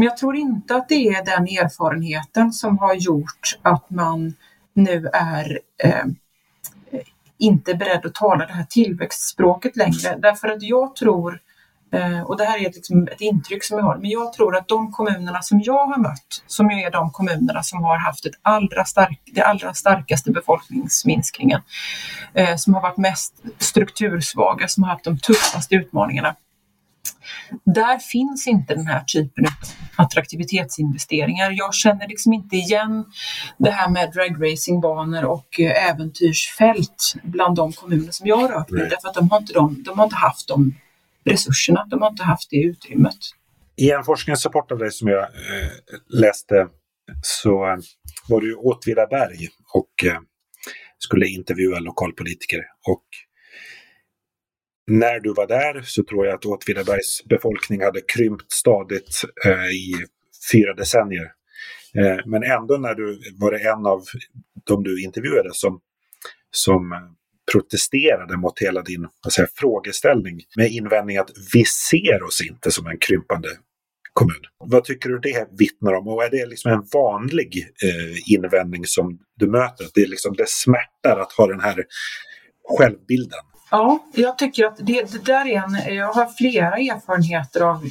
Men 0.01 0.07
jag 0.07 0.17
tror 0.17 0.37
inte 0.37 0.77
att 0.77 0.89
det 0.89 1.09
är 1.09 1.25
den 1.25 1.45
erfarenheten 1.45 2.53
som 2.53 2.79
har 2.79 2.95
gjort 2.95 3.59
att 3.63 3.91
man 3.91 4.35
nu 4.75 5.07
är 5.13 5.61
eh, 5.85 6.05
inte 7.39 7.75
beredd 7.75 8.07
att 8.07 8.15
tala 8.15 8.47
det 8.47 8.53
här 8.53 8.65
tillväxtspråket 8.65 9.77
längre. 9.77 10.17
Därför 10.19 10.49
att 10.49 10.63
jag 10.63 10.97
tror, 10.97 11.41
eh, 11.93 12.21
och 12.21 12.37
det 12.37 12.45
här 12.45 12.59
är 12.59 12.65
liksom 12.65 13.09
ett 13.13 13.21
intryck 13.21 13.65
som 13.65 13.79
jag 13.79 13.85
har, 13.85 13.97
men 13.97 14.11
jag 14.11 14.33
tror 14.33 14.57
att 14.57 14.69
de 14.69 14.93
kommunerna 14.93 15.43
som 15.43 15.61
jag 15.61 15.87
har 15.87 15.99
mött, 15.99 16.45
som 16.47 16.71
är 16.71 16.91
de 16.91 17.11
kommunerna 17.11 17.63
som 17.63 17.85
har 17.85 17.99
haft 17.99 18.27
ett 18.27 18.39
allra, 18.43 18.85
stark, 18.85 19.21
det 19.25 19.43
allra 19.43 19.75
starkaste 19.75 20.31
befolkningsminskningen, 20.31 21.61
eh, 22.35 22.57
som 22.57 22.75
har 22.75 22.81
varit 22.81 22.97
mest 22.97 23.35
struktursvaga, 23.59 24.69
som 24.69 24.83
har 24.83 24.91
haft 24.91 25.05
de 25.05 25.19
tuffaste 25.19 25.75
utmaningarna, 25.75 26.35
där 27.65 27.99
finns 27.99 28.47
inte 28.47 28.75
den 28.75 28.87
här 28.87 29.05
typen 29.05 29.47
av 29.47 29.53
attraktivitetsinvesteringar. 29.97 31.51
Jag 31.51 31.75
känner 31.75 32.09
liksom 32.09 32.33
inte 32.33 32.57
igen 32.57 33.05
det 33.59 33.71
här 33.71 33.91
med 33.91 34.13
dragracingbanor 34.13 35.25
och 35.25 35.61
eh, 35.61 35.91
äventyrsfält 35.91 37.15
bland 37.23 37.57
de 37.57 37.73
kommuner 37.73 38.13
som 38.13 38.27
jag 38.27 38.37
har 38.37 38.49
rört 38.49 38.71
mig 38.71 38.89
därför 38.91 39.09
att 39.09 39.15
de 39.15 39.31
har, 39.31 39.39
inte 39.39 39.53
de, 39.53 39.83
de 39.83 39.99
har 39.99 40.05
inte 40.05 40.17
haft 40.17 40.49
de 40.49 40.75
resurserna, 41.25 41.87
de 41.91 42.03
har 42.03 42.11
inte 42.11 42.25
haft 42.25 42.51
det 42.51 42.63
utrymmet. 42.63 43.19
I 43.77 43.91
en 43.91 44.05
forskningsrapport 44.05 44.73
av 44.73 44.79
dig 44.79 44.93
som 44.93 45.09
jag 45.09 45.23
eh, 45.23 45.71
läste 46.09 46.69
så 47.23 47.67
eh, 47.67 47.77
var 48.29 48.41
du 48.41 48.53
i 48.53 48.55
Åtvidaberg 48.55 49.49
och 49.75 50.05
eh, 50.05 50.21
skulle 50.99 51.27
intervjua 51.27 51.79
lokalpolitiker 51.79 52.59
och 52.89 53.05
när 54.91 55.21
du 55.21 55.33
var 55.33 55.47
där 55.47 55.83
så 55.83 56.05
tror 56.05 56.27
jag 56.27 56.35
att 56.35 56.45
Åtvidabergs 56.45 57.25
befolkning 57.25 57.83
hade 57.83 58.01
krympt 58.01 58.53
stadigt 58.53 59.23
eh, 59.47 59.67
i 59.67 59.95
fyra 60.53 60.75
decennier. 60.75 61.33
Eh, 61.95 62.27
men 62.27 62.43
ändå 62.43 62.77
när 62.77 62.95
du 62.95 63.21
var 63.39 63.51
det 63.51 63.59
en 63.59 63.87
av 63.87 64.05
de 64.67 64.83
du 64.83 65.03
intervjuade 65.03 65.49
som, 65.53 65.81
som 66.51 67.15
protesterade 67.53 68.37
mot 68.37 68.59
hela 68.59 68.83
din 68.83 69.09
säga, 69.35 69.49
frågeställning 69.55 70.41
med 70.57 70.71
invändning 70.71 71.17
att 71.17 71.31
vi 71.55 71.65
ser 71.65 72.23
oss 72.23 72.41
inte 72.51 72.71
som 72.71 72.87
en 72.87 72.99
krympande 72.99 73.49
kommun. 74.13 74.43
Vad 74.59 74.85
tycker 74.85 75.09
du 75.09 75.19
det 75.19 75.49
vittnar 75.59 75.93
om? 75.93 76.09
Och 76.09 76.25
är 76.25 76.31
det 76.31 76.47
liksom 76.47 76.73
en 76.73 76.85
vanlig 76.93 77.67
eh, 77.83 78.35
invändning 78.35 78.87
som 78.87 79.19
du 79.37 79.47
möter? 79.47 79.85
Att 79.85 79.95
det, 79.95 80.03
är 80.03 80.07
liksom, 80.07 80.35
det 80.37 80.49
smärtar 80.49 81.21
att 81.21 81.33
ha 81.33 81.47
den 81.47 81.61
här 81.61 81.85
självbilden? 82.79 83.50
Ja, 83.71 83.99
jag 84.13 84.39
tycker 84.39 84.67
att 84.67 84.77
det, 84.77 85.13
det, 85.13 85.25
där 85.25 85.47
är 85.47 85.63
en, 85.63 85.95
jag 85.95 86.13
har 86.13 86.27
flera 86.27 86.77
erfarenheter 86.77 87.61
av 87.61 87.91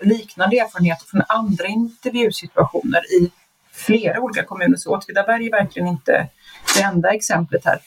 liknande 0.00 0.56
erfarenheter 0.56 1.06
från 1.06 1.22
andra 1.28 1.66
intervjusituationer 1.66 3.12
i 3.12 3.30
flera 3.72 4.20
olika 4.20 4.44
kommuner. 4.44 4.76
Så 4.76 4.96
Åtvidaberg 4.96 5.46
är 5.46 5.50
verkligen 5.50 5.88
inte 5.88 6.28
det 6.76 6.82
enda 6.82 7.14
exemplet 7.14 7.64
här. 7.64 7.78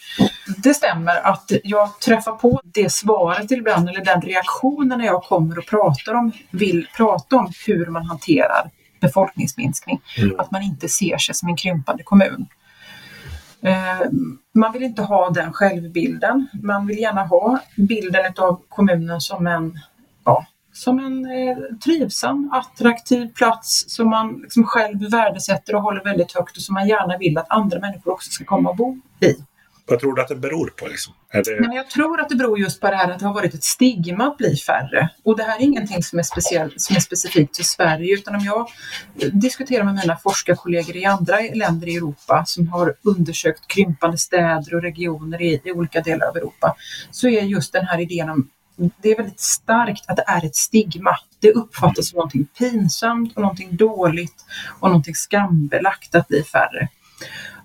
Det 0.58 0.74
stämmer 0.74 1.16
att 1.28 1.52
jag 1.64 2.00
träffar 2.00 2.32
på 2.32 2.62
det 2.64 2.92
svaret 2.92 3.52
ibland, 3.52 3.90
eller 3.90 4.06
den 4.06 4.22
reaktionen 4.22 4.98
när 4.98 5.06
jag 5.06 5.24
kommer 5.24 5.60
och 5.60 5.66
pratar 5.66 6.14
om, 6.14 6.32
vill 6.52 6.88
prata 6.98 7.36
om 7.36 7.52
hur 7.66 7.86
man 7.86 8.06
hanterar 8.06 8.70
befolkningsminskning. 9.00 10.02
Mm. 10.18 10.40
Att 10.40 10.52
man 10.52 10.62
inte 10.62 10.90
ser 10.90 11.18
sig 11.18 11.36
som 11.36 11.50
en 11.50 11.58
krympande 11.58 12.04
kommun. 12.04 12.48
Eh, 13.63 14.08
man 14.54 14.71
vill 14.71 14.84
inte 14.84 15.02
ha 15.02 15.30
den 15.30 15.54
självbilden. 15.54 16.47
Man 16.63 16.88
vill 16.88 16.99
gärna 16.99 17.26
ha 17.26 17.60
bilden 17.78 18.34
av 18.38 18.62
kommunen 18.69 19.21
som 19.21 19.47
en, 19.47 19.80
ja, 20.26 20.45
som 20.73 20.99
en 20.99 21.26
eh, 21.26 21.58
trivsam, 21.86 22.52
attraktiv 22.54 23.34
plats 23.34 23.86
som 23.88 24.10
man 24.10 24.39
liksom 24.41 24.63
själv 24.63 25.12
värdesätter 25.12 25.76
och 25.76 25.82
håller 25.82 26.04
väldigt 26.04 26.32
högt 26.32 26.58
och 26.58 26.63
som 26.63 26.73
man 26.73 26.88
gärna 26.88 27.17
vill 27.17 27.38
att 27.38 27.52
andra 27.52 27.80
människor 27.80 28.12
också 28.12 28.32
ska 28.32 28.45
komma 28.45 28.69
och 28.69 28.76
bo 28.76 28.97
i. 29.19 29.36
Vad 29.86 30.00
tror 30.00 30.15
du 30.15 30.22
att 30.22 30.28
det 30.28 30.36
beror 30.36 30.67
på? 30.67 30.88
Liksom? 30.88 31.13
Det... 31.32 31.60
Nej, 31.60 31.76
jag 31.76 31.89
tror 31.89 32.22
att 32.22 32.30
det 32.30 32.36
beror 32.36 32.60
just 32.60 32.82
på 32.82 32.89
det 32.89 32.96
här 32.96 33.12
att 33.12 33.19
det 33.19 33.26
har 33.26 33.34
varit 33.34 33.54
ett 33.54 33.63
stigma 33.63 34.28
att 34.28 34.38
bli 34.38 34.56
färre. 34.56 35.10
Och 35.24 35.38
det 35.38 35.43
här 35.43 35.60
är 35.60 35.63
ingenting 35.63 36.04
som 36.04 36.19
är, 36.19 36.24
speciell, 36.24 36.74
som 36.78 36.96
är 36.96 37.00
specifikt 37.00 37.58
för 37.58 37.63
Sverige 37.63 38.13
utan 38.13 38.36
om 38.36 38.41
jag 38.41 38.67
diskuterar 39.32 39.84
med 39.84 39.96
mina 39.96 40.17
forskarkollegor 40.17 40.96
i 40.96 41.06
andra 41.06 41.38
länder 41.54 41.88
i 41.88 41.96
Europa 41.96 42.43
som 42.46 42.67
har 42.67 42.96
undersökt 43.04 43.67
krympande 43.67 44.17
städer 44.17 44.76
och 44.76 44.82
regioner 44.82 45.41
i, 45.41 45.62
i 45.63 45.72
olika 45.72 46.02
delar 46.02 46.28
av 46.28 46.38
Europa 46.38 46.76
så 47.12 47.28
är 47.28 47.41
just 47.41 47.74
den 47.74 47.86
här 47.86 48.00
idén 48.00 48.30
om 48.30 48.50
det 48.76 49.12
är 49.12 49.17
väldigt 49.17 49.39
starkt 49.39 50.10
att 50.10 50.15
det 50.15 50.24
är 50.28 50.46
ett 50.46 50.56
stigma. 50.56 51.17
Det 51.39 51.52
uppfattas 51.52 52.10
som 52.10 52.17
någonting 52.17 52.46
pinsamt 52.46 53.36
och 53.36 53.41
någonting 53.41 53.76
dåligt 53.76 54.46
och 54.80 54.88
någonting 54.88 55.15
skambelagt 55.15 56.15
att 56.15 56.28
bli 56.28 56.43
färre. 56.43 56.89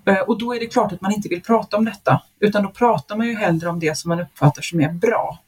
Eh, 0.09 0.21
och 0.21 0.38
då 0.38 0.55
är 0.55 0.61
det 0.61 0.66
klart 0.66 0.92
att 0.92 1.01
man 1.01 1.12
inte 1.12 1.29
vill 1.29 1.42
prata 1.42 1.77
om 1.77 1.85
detta, 1.85 2.23
utan 2.40 2.62
då 2.62 2.71
pratar 2.71 3.16
man 3.16 3.27
ju 3.27 3.35
hellre 3.35 3.68
om 3.68 3.81
det 3.81 3.99
som 3.99 4.09
man 4.09 4.21
uppfattar 4.21 4.62
som 4.62 4.81
är 4.81 4.92
bra. 4.92 5.38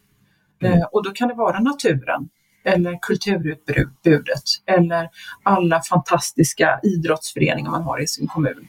Mm. 0.62 0.78
Eh, 0.78 0.84
och 0.84 1.04
då 1.04 1.10
kan 1.10 1.28
det 1.28 1.34
vara 1.34 1.60
naturen, 1.60 2.28
eller 2.64 2.98
kulturutbudet, 3.02 4.42
eller 4.66 5.08
alla 5.42 5.82
fantastiska 5.82 6.80
idrottsföreningar 6.82 7.70
man 7.70 7.82
har 7.82 8.02
i 8.02 8.06
sin 8.06 8.26
kommun. 8.26 8.68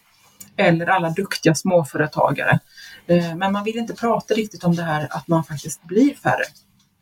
Eller 0.57 0.87
alla 0.87 1.09
duktiga 1.09 1.55
småföretagare. 1.55 2.59
Eh, 3.07 3.35
men 3.35 3.51
man 3.51 3.63
vill 3.63 3.77
inte 3.77 3.93
prata 3.93 4.33
riktigt 4.33 4.63
om 4.63 4.75
det 4.75 4.83
här 4.83 5.07
att 5.11 5.27
man 5.27 5.43
faktiskt 5.43 5.83
blir 5.83 6.13
färre 6.13 6.43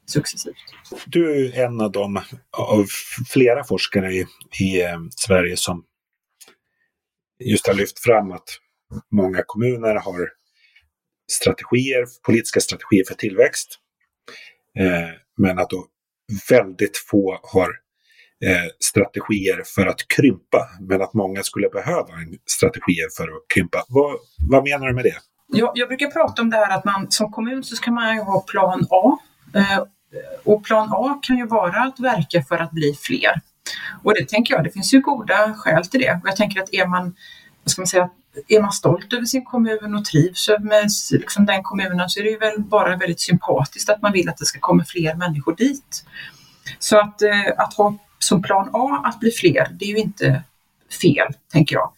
successivt. 0.06 0.56
Du 1.06 1.47
är 1.47 1.65
en 1.65 1.82
av 1.82 1.91
de 1.91 2.17
av 2.58 2.86
flera 3.30 3.63
forskare 3.63 4.13
i, 4.13 4.25
i 4.60 4.84
Sverige 5.15 5.58
som 5.58 5.84
just 7.39 7.67
har 7.67 7.73
lyft 7.73 7.99
fram 7.99 8.32
att 8.32 8.60
många 9.12 9.43
kommuner 9.45 9.95
har 9.95 10.30
strategier, 11.32 12.06
politiska 12.25 12.60
strategier 12.60 13.04
för 13.08 13.15
tillväxt. 13.15 13.80
Eh, 14.80 15.10
men 15.38 15.60
att 15.60 15.69
då 15.69 15.86
väldigt 16.49 16.97
få 16.97 17.39
har 17.43 17.69
eh, 18.45 18.69
strategier 18.80 19.63
för 19.75 19.86
att 19.86 20.08
krympa, 20.08 20.69
men 20.82 21.02
att 21.02 21.13
många 21.13 21.43
skulle 21.43 21.69
behöva 21.69 22.13
strategier 22.58 23.10
för 23.17 23.23
att 23.23 23.43
krympa. 23.54 23.86
Vad, 23.89 24.15
vad 24.49 24.63
menar 24.63 24.88
du 24.88 24.93
med 24.93 25.04
det? 25.04 25.17
Jag, 25.47 25.71
jag 25.75 25.88
brukar 25.88 26.08
prata 26.08 26.41
om 26.41 26.49
det 26.49 26.58
här 26.58 26.78
att 26.78 26.86
man 26.86 27.12
som 27.12 27.32
kommun 27.32 27.63
så 27.63 27.75
ska 27.75 27.91
man 27.91 28.17
ha 28.17 28.41
plan 28.41 28.88
A. 28.89 29.17
Eh, 29.56 29.84
och 30.43 30.63
plan 30.65 30.89
A 30.91 31.19
kan 31.23 31.38
ju 31.38 31.47
vara 31.47 31.82
att 31.82 31.99
verka 31.99 32.43
för 32.43 32.58
att 32.58 32.71
bli 32.71 32.93
fler. 33.02 33.41
Och 34.04 34.13
det 34.13 34.30
tänker 34.30 34.54
jag, 34.54 34.63
det 34.63 34.71
finns 34.71 34.93
ju 34.93 35.02
goda 35.02 35.54
skäl 35.54 35.86
till 35.86 35.99
det. 35.99 36.12
Och 36.12 36.28
jag 36.28 36.36
tänker 36.36 36.62
att 36.62 36.73
är 36.73 36.88
man, 36.88 37.15
vad 37.63 37.71
ska 37.71 37.82
man 37.82 37.88
säga, 37.88 38.10
är 38.47 38.62
man 38.62 38.71
stolt 38.71 39.13
över 39.13 39.25
sin 39.25 39.45
kommun 39.45 39.95
och 39.95 40.06
trivs 40.06 40.49
med 40.60 40.89
liksom 41.12 41.45
den 41.45 41.63
kommunen 41.63 42.10
så 42.10 42.19
är 42.19 42.23
det 42.23 42.30
ju 42.30 42.38
väl 42.38 42.60
bara 42.60 42.97
väldigt 42.97 43.21
sympatiskt 43.21 43.89
att 43.89 44.02
man 44.02 44.12
vill 44.12 44.30
att 44.30 44.38
det 44.38 44.45
ska 44.45 44.60
komma 44.60 44.84
fler 44.88 45.15
människor 45.15 45.56
dit. 45.56 46.06
Så 46.80 46.99
att, 46.99 47.21
eh, 47.21 47.54
att 47.58 47.73
ha 47.73 47.97
som 48.19 48.41
plan 48.41 48.69
A 48.73 49.02
att 49.06 49.19
bli 49.19 49.32
fler, 49.32 49.67
det 49.80 49.86
är 49.86 49.89
ju 49.89 49.97
inte 49.97 50.43
fel, 51.02 51.34
tänker 51.52 51.75
jag. 51.75 51.91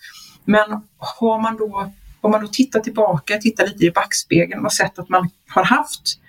Men 0.45 0.81
har 0.97 1.41
man 1.41 1.57
då, 1.57 1.91
om 2.21 2.31
man 2.31 2.41
då 2.41 2.47
tittar 2.47 2.79
tillbaka, 2.79 3.37
tittar 3.37 3.67
lite 3.67 3.85
i 3.85 3.91
backspegeln 3.91 4.65
och 4.65 4.73
sett 4.73 4.99
att 4.99 5.09
man 5.09 5.29
har 5.47 5.63
haft 5.63 6.19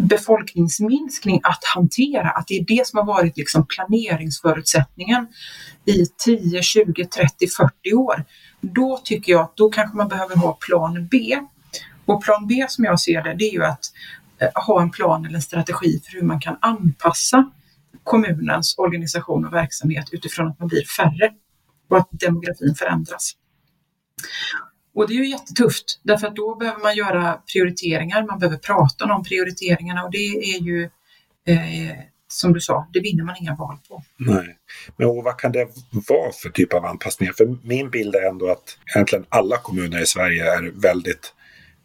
befolkningsminskning 0.00 1.40
att 1.42 1.64
hantera, 1.74 2.30
att 2.30 2.46
det 2.46 2.54
är 2.54 2.64
det 2.64 2.86
som 2.86 2.98
har 2.98 3.06
varit 3.06 3.36
liksom 3.36 3.66
planeringsförutsättningen 3.66 5.26
i 5.84 6.06
10, 6.24 6.62
20, 6.62 7.04
30, 7.04 7.46
40 7.56 7.94
år, 7.94 8.24
då 8.60 9.00
tycker 9.04 9.32
jag 9.32 9.40
att 9.40 9.56
då 9.56 9.70
kanske 9.70 9.96
man 9.96 10.08
behöver 10.08 10.36
ha 10.36 10.52
plan 10.52 11.08
B. 11.10 11.38
Och 12.04 12.24
plan 12.24 12.46
B 12.46 12.66
som 12.68 12.84
jag 12.84 13.00
ser 13.00 13.22
det, 13.22 13.34
det 13.34 13.44
är 13.44 13.52
ju 13.52 13.64
att 13.64 13.84
eh, 14.38 14.48
ha 14.66 14.82
en 14.82 14.90
plan 14.90 15.24
eller 15.24 15.34
en 15.36 15.42
strategi 15.42 16.00
för 16.04 16.12
hur 16.12 16.22
man 16.22 16.40
kan 16.40 16.56
anpassa 16.60 17.50
kommunens 18.04 18.74
organisation 18.78 19.46
och 19.46 19.52
verksamhet 19.52 20.06
utifrån 20.12 20.48
att 20.48 20.58
man 20.58 20.68
blir 20.68 20.84
färre 20.84 21.30
och 21.88 21.98
att 21.98 22.08
demografin 22.10 22.74
förändras. 22.74 23.32
Och 25.00 25.08
det 25.08 25.14
är 25.14 25.16
ju 25.16 25.30
jättetufft 25.30 26.00
därför 26.02 26.26
att 26.26 26.36
då 26.36 26.54
behöver 26.54 26.80
man 26.80 26.96
göra 26.96 27.40
prioriteringar, 27.52 28.26
man 28.26 28.38
behöver 28.38 28.58
prata 28.58 29.04
om 29.04 29.24
prioriteringarna 29.24 30.04
och 30.04 30.10
det 30.10 30.26
är 30.26 30.60
ju 30.60 30.82
eh, 31.46 31.96
som 32.28 32.52
du 32.52 32.60
sa, 32.60 32.88
det 32.92 33.00
vinner 33.00 33.24
man 33.24 33.36
inga 33.40 33.54
val 33.54 33.78
på. 33.88 34.02
Nej. 34.16 34.56
Men 34.96 35.22
vad 35.24 35.38
kan 35.38 35.52
det 35.52 35.68
vara 36.08 36.32
för 36.32 36.48
typ 36.48 36.74
av 36.74 36.84
anpassningar? 36.84 37.32
För 37.32 37.58
min 37.62 37.90
bild 37.90 38.14
är 38.14 38.28
ändå 38.28 38.50
att 38.50 38.78
egentligen 38.94 39.24
alla 39.28 39.56
kommuner 39.56 40.02
i 40.02 40.06
Sverige 40.06 40.44
är 40.44 40.70
väldigt 40.82 41.34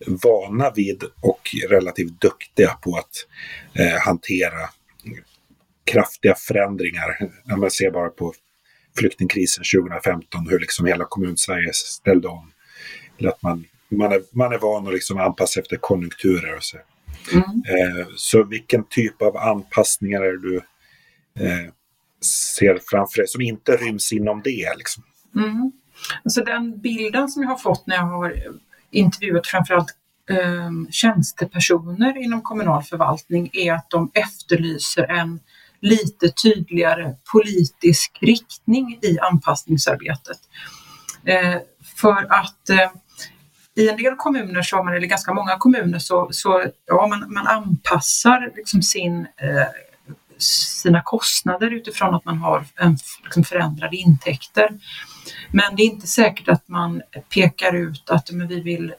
vana 0.08 0.72
vid 0.76 1.04
och 1.22 1.42
relativt 1.70 2.22
duktiga 2.22 2.70
på 2.70 2.98
att 2.98 3.28
eh, 3.74 4.00
hantera 4.00 4.70
kraftiga 5.86 6.36
förändringar. 6.36 7.18
Man 7.58 7.72
ser 7.72 7.92
bara 7.92 8.10
på 8.10 8.34
flyktingkrisen 8.98 9.64
2015 9.76 10.48
hur 10.50 10.60
liksom 10.60 10.86
hela 10.86 11.06
kommun-Sverige 11.06 11.74
ställde 11.74 12.28
om. 12.28 12.52
Eller 13.18 13.30
att 13.30 13.42
man, 13.42 13.66
man, 13.90 14.12
är, 14.12 14.22
man 14.32 14.54
är 14.54 14.58
van 14.58 14.88
att 14.88 14.94
liksom 14.94 15.18
anpassa 15.18 15.60
efter 15.60 15.78
konjunkturer 15.78 16.56
och 16.56 16.64
så. 16.64 16.78
Mm. 17.34 17.44
Eh, 17.44 18.08
så 18.16 18.44
vilken 18.44 18.84
typ 18.84 19.22
av 19.22 19.38
anpassningar 19.38 20.22
är 20.22 20.32
det 20.32 20.42
du 20.42 20.58
eh, 21.40 21.72
ser 22.56 22.80
framför 22.90 23.18
dig 23.18 23.28
som 23.28 23.42
inte 23.42 23.72
ryms 23.72 24.12
inom 24.12 24.42
det? 24.44 24.74
Liksom? 24.78 25.04
Mm. 25.36 25.72
Alltså 26.24 26.44
den 26.44 26.80
bilden 26.82 27.30
som 27.30 27.44
jag 27.44 27.50
har 27.50 27.58
fått 27.58 27.88
när 27.88 27.96
jag 27.96 28.04
har 28.04 28.44
intervjuat 28.92 29.48
framförallt 29.48 29.90
eh, 30.30 30.72
tjänstepersoner 30.90 32.18
inom 32.18 32.42
kommunal 32.42 32.84
förvaltning 32.84 33.50
är 33.54 33.74
att 33.74 33.90
de 33.90 34.12
efterlyser 34.14 35.04
en 35.04 35.40
lite 35.80 36.30
tydligare 36.44 37.16
politisk 37.32 38.18
riktning 38.22 39.00
i 39.02 39.20
anpassningsarbetet. 39.20 40.40
Eh, 41.26 41.58
för 41.96 42.34
att 42.34 42.70
eh, 42.70 42.92
i 43.76 43.90
en 43.90 43.98
del 43.98 44.16
kommuner, 44.16 44.62
så, 44.62 44.84
man, 44.84 44.94
eller 44.94 45.08
ganska 45.08 45.34
många 45.34 45.58
kommuner, 45.58 46.00
så, 46.00 46.28
så 46.32 46.66
ja, 46.86 47.08
man, 47.08 47.34
man 47.34 47.48
anpassar 47.48 48.52
liksom 48.56 48.82
sin, 48.82 49.20
eh, 49.20 49.68
sina 50.38 51.02
kostnader 51.02 51.72
utifrån 51.74 52.16
att 52.16 52.26
man 52.26 52.38
har 52.38 52.66
en, 52.76 52.98
liksom 53.24 53.44
förändrade 53.44 53.96
intäkter. 53.96 54.70
Men 55.52 55.76
det 55.76 55.84
är 55.84 55.86
inte 55.86 56.08
säkert 56.08 56.50
att 56.50 56.68
man 56.68 57.02
pekar 57.34 57.76
ut 57.76 58.10
att 58.10 58.32
men 58.32 58.48
vi 58.48 58.62
vill 58.62 58.94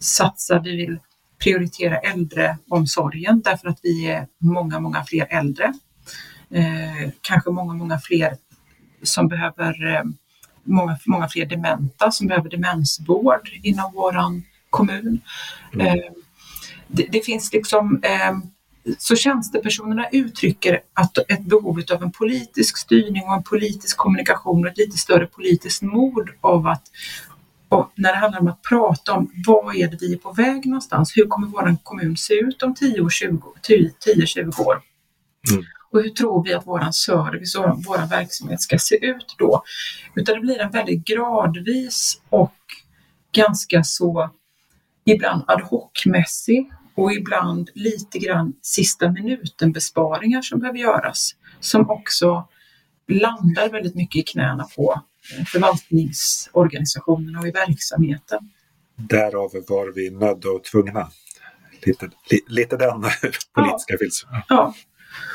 satsa, 0.00 0.58
vi 0.58 0.76
vill 0.76 0.98
prioritera 1.42 1.98
äldreomsorgen 1.98 3.40
därför 3.40 3.68
att 3.68 3.78
vi 3.82 4.06
är 4.06 4.26
många, 4.38 4.80
många 4.80 5.04
fler 5.04 5.26
äldre. 5.30 5.72
Eh, 6.50 7.10
kanske 7.20 7.50
många, 7.50 7.74
många 7.74 7.98
fler 7.98 8.36
som 9.02 9.28
behöver 9.28 9.94
eh, 9.94 10.02
många, 10.64 10.98
många 11.06 11.28
fler 11.28 11.46
dementa 11.46 12.10
som 12.10 12.26
behöver 12.26 12.50
demensvård 12.50 13.50
inom 13.62 13.92
vår 13.94 14.16
kommun. 14.70 15.20
Mm. 15.72 15.86
Eh, 15.86 16.12
det, 16.86 17.06
det, 17.12 17.20
finns 17.20 17.52
liksom, 17.52 18.00
eh, 18.02 18.38
så 18.98 19.16
tjänstepersonerna 19.16 20.08
uttrycker 20.12 20.80
att 20.94 21.18
ett 21.18 21.44
behov 21.44 21.82
av 21.92 22.02
en 22.02 22.12
politisk 22.12 22.78
styrning 22.78 23.22
och 23.22 23.34
en 23.34 23.42
politisk 23.42 23.96
kommunikation 23.96 24.64
och 24.64 24.70
ett 24.70 24.78
lite 24.78 24.98
större 24.98 25.26
politiskt 25.26 25.82
mod 25.82 26.30
av 26.40 26.66
att 26.66 26.82
och 27.68 27.92
när 27.94 28.12
det 28.12 28.18
handlar 28.18 28.40
om 28.40 28.48
att 28.48 28.62
prata 28.62 29.12
om 29.12 29.30
vad 29.46 29.76
är 29.76 29.88
det 29.88 29.96
vi 30.00 30.12
är 30.12 30.18
på 30.18 30.32
väg 30.32 30.66
någonstans? 30.66 31.12
Hur 31.16 31.26
kommer 31.26 31.46
vår 31.46 31.76
kommun 31.82 32.16
se 32.16 32.34
ut 32.34 32.62
om 32.62 32.74
10-20 32.74 34.60
år? 34.60 34.82
Mm. 35.52 35.64
Och 35.92 36.02
hur 36.02 36.10
tror 36.10 36.44
vi 36.44 36.54
att 36.54 36.66
vår 36.66 36.90
service 36.90 37.54
och 37.54 37.84
vår 37.84 38.10
verksamhet 38.10 38.60
ska 38.60 38.78
se 38.78 39.06
ut 39.06 39.34
då? 39.38 39.62
Utan 40.14 40.34
det 40.34 40.40
blir 40.40 40.58
en 40.58 40.70
väldigt 40.70 41.04
gradvis 41.04 42.20
och 42.28 42.56
ganska 43.32 43.84
så 43.84 44.30
ibland 45.04 45.44
ad 45.46 45.62
hoc-mässig 45.62 46.70
och 46.94 47.12
ibland 47.12 47.70
lite 47.74 48.18
grann 48.18 48.52
sista 48.62 49.10
minuten 49.10 49.72
besparingar 49.72 50.42
som 50.42 50.60
behöver 50.60 50.78
göras. 50.78 51.30
Som 51.60 51.90
också 51.90 52.48
landar 53.08 53.68
väldigt 53.68 53.94
mycket 53.94 54.16
i 54.16 54.22
knäna 54.22 54.64
på 54.76 55.02
förvaltningsorganisationerna 55.46 57.40
och 57.40 57.46
i 57.46 57.50
verksamheten. 57.50 58.50
Därav 58.96 59.50
var 59.68 59.94
vi 59.94 60.10
nödda 60.10 60.50
och 60.50 60.64
tvungna. 60.64 61.10
Lite, 61.86 62.10
li, 62.30 62.40
lite 62.46 62.76
den 62.76 63.00
politiska 63.54 63.92
ja. 63.92 63.98
filosofin. 63.98 64.42
Ja. 64.48 64.74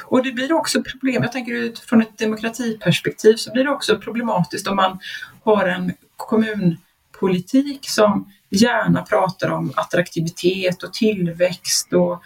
Och 0.06 0.24
det 0.24 0.32
blir 0.32 0.54
också 0.54 0.84
problem, 0.84 1.24
jag 1.24 1.32
tänker 1.32 1.54
utifrån 1.54 2.02
ett 2.02 2.18
demokratiperspektiv 2.18 3.36
så 3.36 3.52
blir 3.52 3.64
det 3.64 3.70
också 3.70 4.00
problematiskt 4.00 4.68
om 4.68 4.76
man 4.76 5.00
har 5.44 5.66
en 5.66 5.94
kommunpolitik 6.18 7.90
som 7.90 8.32
gärna 8.50 9.02
pratar 9.02 9.50
om 9.50 9.74
attraktivitet 9.76 10.84
och 10.84 10.94
tillväxt 10.94 11.94
och 11.94 12.22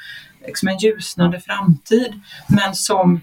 liksom 0.45 0.67
en 0.67 0.77
ljusnande 0.77 1.39
framtid 1.39 2.21
men 2.49 2.75
som 2.75 3.21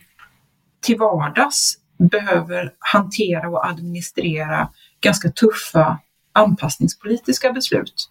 till 0.80 0.98
vardags 0.98 1.78
behöver 1.98 2.72
hantera 2.78 3.48
och 3.48 3.66
administrera 3.66 4.68
ganska 5.00 5.30
tuffa 5.30 5.98
anpassningspolitiska 6.32 7.52
beslut. 7.52 8.10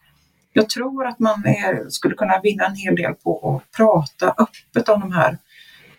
Jag 0.53 0.69
tror 0.69 1.07
att 1.07 1.19
man 1.19 1.45
är, 1.45 1.89
skulle 1.89 2.15
kunna 2.15 2.39
vinna 2.43 2.65
en 2.65 2.75
hel 2.75 2.95
del 2.95 3.13
på 3.13 3.55
att 3.55 3.77
prata 3.77 4.33
öppet 4.37 4.89
om 4.89 4.99
de 4.99 5.11
här, 5.11 5.37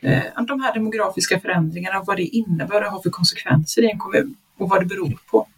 eh, 0.01 0.45
de 0.47 0.61
här 0.61 0.75
demografiska 0.75 1.41
förändringarna 1.41 1.99
och 2.01 2.07
vad 2.07 2.17
det 2.17 2.23
innebär 2.23 2.85
och 2.85 2.91
har 2.91 3.03
för 3.03 3.11
konsekvenser 3.11 3.83
i 3.83 3.91
en 3.91 3.99
kommun 3.99 4.37
och 4.59 4.69
vad 4.69 4.83
det 4.83 4.87
beror 4.87 5.19
på. 5.31 5.49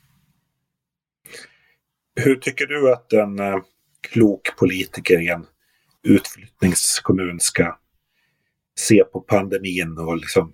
Hur 2.16 2.36
tycker 2.36 2.66
du 2.66 2.92
att 2.92 3.12
en 3.12 3.38
eh, 3.38 3.56
klok 4.00 4.56
politiker 4.56 5.20
i 5.20 5.28
en 5.28 5.46
utflyttningskommun 6.02 7.40
ska 7.40 7.78
se 8.78 9.04
på 9.04 9.20
pandemin 9.20 9.98
och 9.98 10.16
liksom 10.16 10.52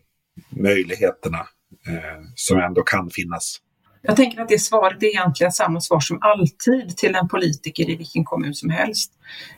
möjligheterna 0.51 1.39
eh, 1.87 2.23
som 2.35 2.59
ändå 2.59 2.83
kan 2.83 3.11
finnas? 3.11 3.61
Jag 4.07 4.17
tänker 4.17 4.41
att 4.41 4.49
det 4.49 4.59
svaret 4.59 5.03
är 5.03 5.07
egentligen 5.07 5.53
samma 5.53 5.81
svar 5.81 6.01
som 6.01 6.19
alltid 6.21 6.97
till 6.97 7.15
en 7.15 7.29
politiker 7.29 7.91
i 7.91 7.97
vilken 7.97 8.25
kommun 8.25 8.55
som 8.55 8.71
helst. 8.71 9.13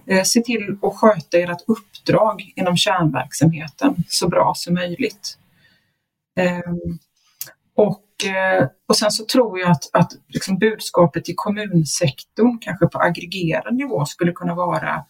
Eh, 0.06 0.22
se 0.22 0.40
till 0.40 0.78
att 0.82 0.94
sköta 0.94 1.38
ert 1.38 1.62
uppdrag 1.66 2.52
inom 2.56 2.76
kärnverksamheten 2.76 3.96
så 4.08 4.28
bra 4.28 4.52
som 4.56 4.74
möjligt. 4.74 5.38
Ehm, 6.36 6.98
och, 7.74 8.26
eh, 8.26 8.68
och 8.86 8.96
sen 8.96 9.10
så 9.10 9.24
tror 9.24 9.60
jag 9.60 9.70
att, 9.70 9.90
att 9.92 10.12
liksom 10.28 10.58
budskapet 10.58 11.24
till 11.24 11.34
kommunsektorn, 11.36 12.58
kanske 12.58 12.86
på 12.86 12.98
aggregerad 12.98 13.74
nivå, 13.74 14.04
skulle 14.04 14.32
kunna 14.32 14.54
vara 14.54 15.04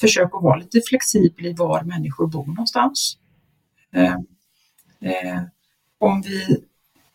försök 0.00 0.34
att 0.34 0.42
vara 0.42 0.56
lite 0.56 0.80
flexibel 0.88 1.46
i 1.46 1.52
var 1.52 1.82
människor 1.82 2.26
bor 2.26 2.46
någonstans. 2.46 3.18
Eh, 3.94 4.14
eh, 5.00 5.42
om 5.98 6.22
vi 6.22 6.64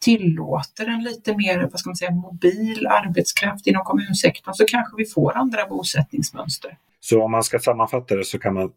tillåter 0.07 0.85
en 0.85 1.03
lite 1.03 1.37
mer 1.37 1.67
vad 1.71 1.79
ska 1.79 1.89
man 1.89 1.95
säga, 1.95 2.11
mobil 2.11 2.87
arbetskraft 2.87 3.67
inom 3.67 3.83
kommunsektorn 3.83 4.53
så 4.53 4.65
kanske 4.65 4.97
vi 4.97 5.05
får 5.05 5.37
andra 5.37 5.65
bosättningsmönster. 5.67 6.77
Så 6.99 7.23
om 7.23 7.31
man 7.31 7.43
ska 7.43 7.59
sammanfatta 7.59 8.15
det 8.15 8.25
så 8.25 8.39
kan 8.39 8.53
man 8.53 8.71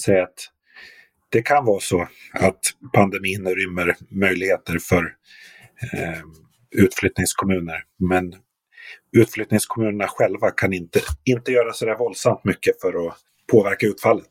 säga 0.00 0.22
att 0.22 0.50
det 1.28 1.42
kan 1.42 1.64
vara 1.64 1.80
så 1.80 2.08
att 2.32 2.60
pandemin 2.92 3.46
rymmer 3.54 3.96
möjligheter 4.08 4.78
för 4.78 5.14
eh, 5.92 6.20
utflyttningskommuner. 6.70 7.82
Men 7.98 8.34
utflyttningskommunerna 9.12 10.06
själva 10.08 10.50
kan 10.50 10.72
inte, 10.72 11.00
inte 11.24 11.52
göra 11.52 11.72
så 11.72 11.86
där 11.86 11.98
våldsamt 11.98 12.44
mycket 12.44 12.80
för 12.80 13.06
att 13.06 13.16
påverka 13.50 13.86
utfallet. 13.86 14.28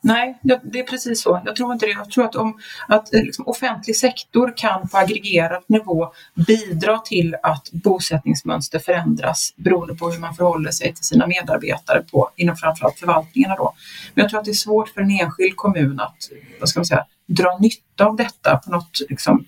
Nej, 0.00 0.38
det 0.42 0.78
är 0.78 0.82
precis 0.82 1.22
så. 1.22 1.42
Jag 1.44 1.56
tror 1.56 1.72
inte 1.72 1.86
det. 1.86 1.92
Jag 1.92 2.10
tror 2.10 2.24
att, 2.24 2.36
om, 2.36 2.60
att 2.88 3.14
eh, 3.14 3.22
liksom, 3.22 3.48
offentlig 3.48 3.96
sektor 3.96 4.52
kan 4.56 4.88
på 4.88 4.98
aggregerad 4.98 5.64
nivå 5.66 6.12
bidra 6.34 6.98
till 6.98 7.36
att 7.42 7.70
bosättningsmönster 7.72 8.78
förändras 8.78 9.54
beroende 9.56 9.94
på 9.94 10.10
hur 10.10 10.18
man 10.18 10.34
förhåller 10.34 10.70
sig 10.70 10.94
till 10.94 11.04
sina 11.04 11.26
medarbetare 11.26 12.02
på, 12.10 12.30
inom 12.36 12.56
framförallt 12.56 12.98
förvaltningarna. 12.98 13.56
Då. 13.56 13.74
Men 14.14 14.22
jag 14.22 14.30
tror 14.30 14.40
att 14.40 14.44
det 14.44 14.50
är 14.50 14.54
svårt 14.54 14.88
för 14.88 15.00
en 15.00 15.10
enskild 15.10 15.56
kommun 15.56 16.00
att 16.00 16.16
vad 16.60 16.68
ska 16.68 16.80
man 16.80 16.86
säga, 16.86 17.06
dra 17.26 17.58
nytta 17.60 18.04
av 18.04 18.16
detta 18.16 18.56
på 18.56 18.70
något 18.70 19.00
liksom, 19.08 19.44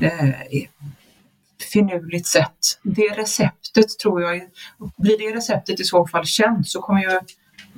eh, 0.00 0.30
finurligt 1.72 2.26
sätt. 2.26 2.80
Det 2.82 3.08
receptet 3.08 3.98
tror 4.02 4.22
jag, 4.22 4.42
blir 4.96 5.18
det 5.18 5.36
receptet 5.36 5.80
i 5.80 5.84
så 5.84 6.06
fall 6.06 6.26
känt 6.26 6.68
så 6.68 6.80
kommer 6.80 7.00
ju 7.00 7.20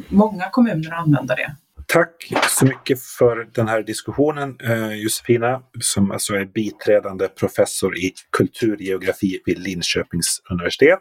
många 0.09 0.51
kommuner 0.51 0.93
använda 0.93 1.35
det. 1.35 1.57
Tack 1.87 2.33
så 2.49 2.65
mycket 2.65 3.03
för 3.03 3.49
den 3.53 3.69
här 3.69 3.83
diskussionen 3.83 4.57
eh, 4.61 4.93
Josefina, 4.93 5.63
som 5.81 6.11
alltså 6.11 6.35
är 6.35 6.45
biträdande 6.45 7.29
professor 7.29 7.97
i 7.97 8.13
kulturgeografi 8.33 9.41
vid 9.47 9.59
Linköpings 9.59 10.41
universitet. 10.51 11.01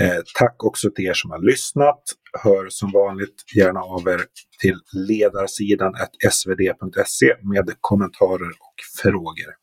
Eh, 0.00 0.22
tack 0.38 0.64
också 0.64 0.90
till 0.90 1.04
er 1.04 1.14
som 1.14 1.30
har 1.30 1.38
lyssnat. 1.38 2.02
Hör 2.42 2.68
som 2.68 2.92
vanligt 2.92 3.56
gärna 3.56 3.80
av 3.80 4.08
er 4.08 4.20
till 4.60 4.78
ledarsidan 4.92 5.94
svd.se 6.30 7.34
med 7.42 7.74
kommentarer 7.80 8.50
och 8.50 9.02
frågor. 9.02 9.54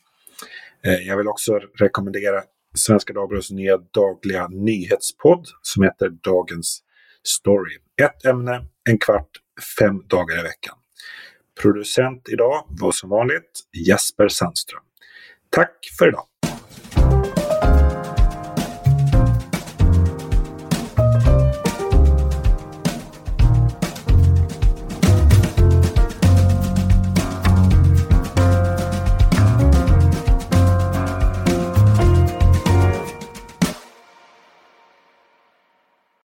Eh, 0.86 1.08
jag 1.08 1.18
vill 1.18 1.28
också 1.28 1.60
rekommendera 1.80 2.42
Svenska 2.76 3.14
Dagbladets 3.14 3.52
nya 3.52 3.78
dagliga 3.78 4.48
nyhetspodd 4.48 5.48
som 5.62 5.84
heter 5.84 6.10
Dagens 6.10 6.84
Story. 7.28 7.78
Ett 8.02 8.26
ämne, 8.26 8.66
en 8.90 9.00
kvart, 9.00 9.30
fem 9.80 10.08
dagar 10.08 10.40
i 10.40 10.44
veckan. 10.44 10.78
Producent 11.62 12.30
idag 12.30 12.66
var 12.70 12.92
som 12.92 13.10
vanligt 13.10 13.62
Jesper 13.88 14.28
Sandström. 14.28 14.84
Tack 15.50 15.90
för 16.00 16.08
idag! 16.08 16.31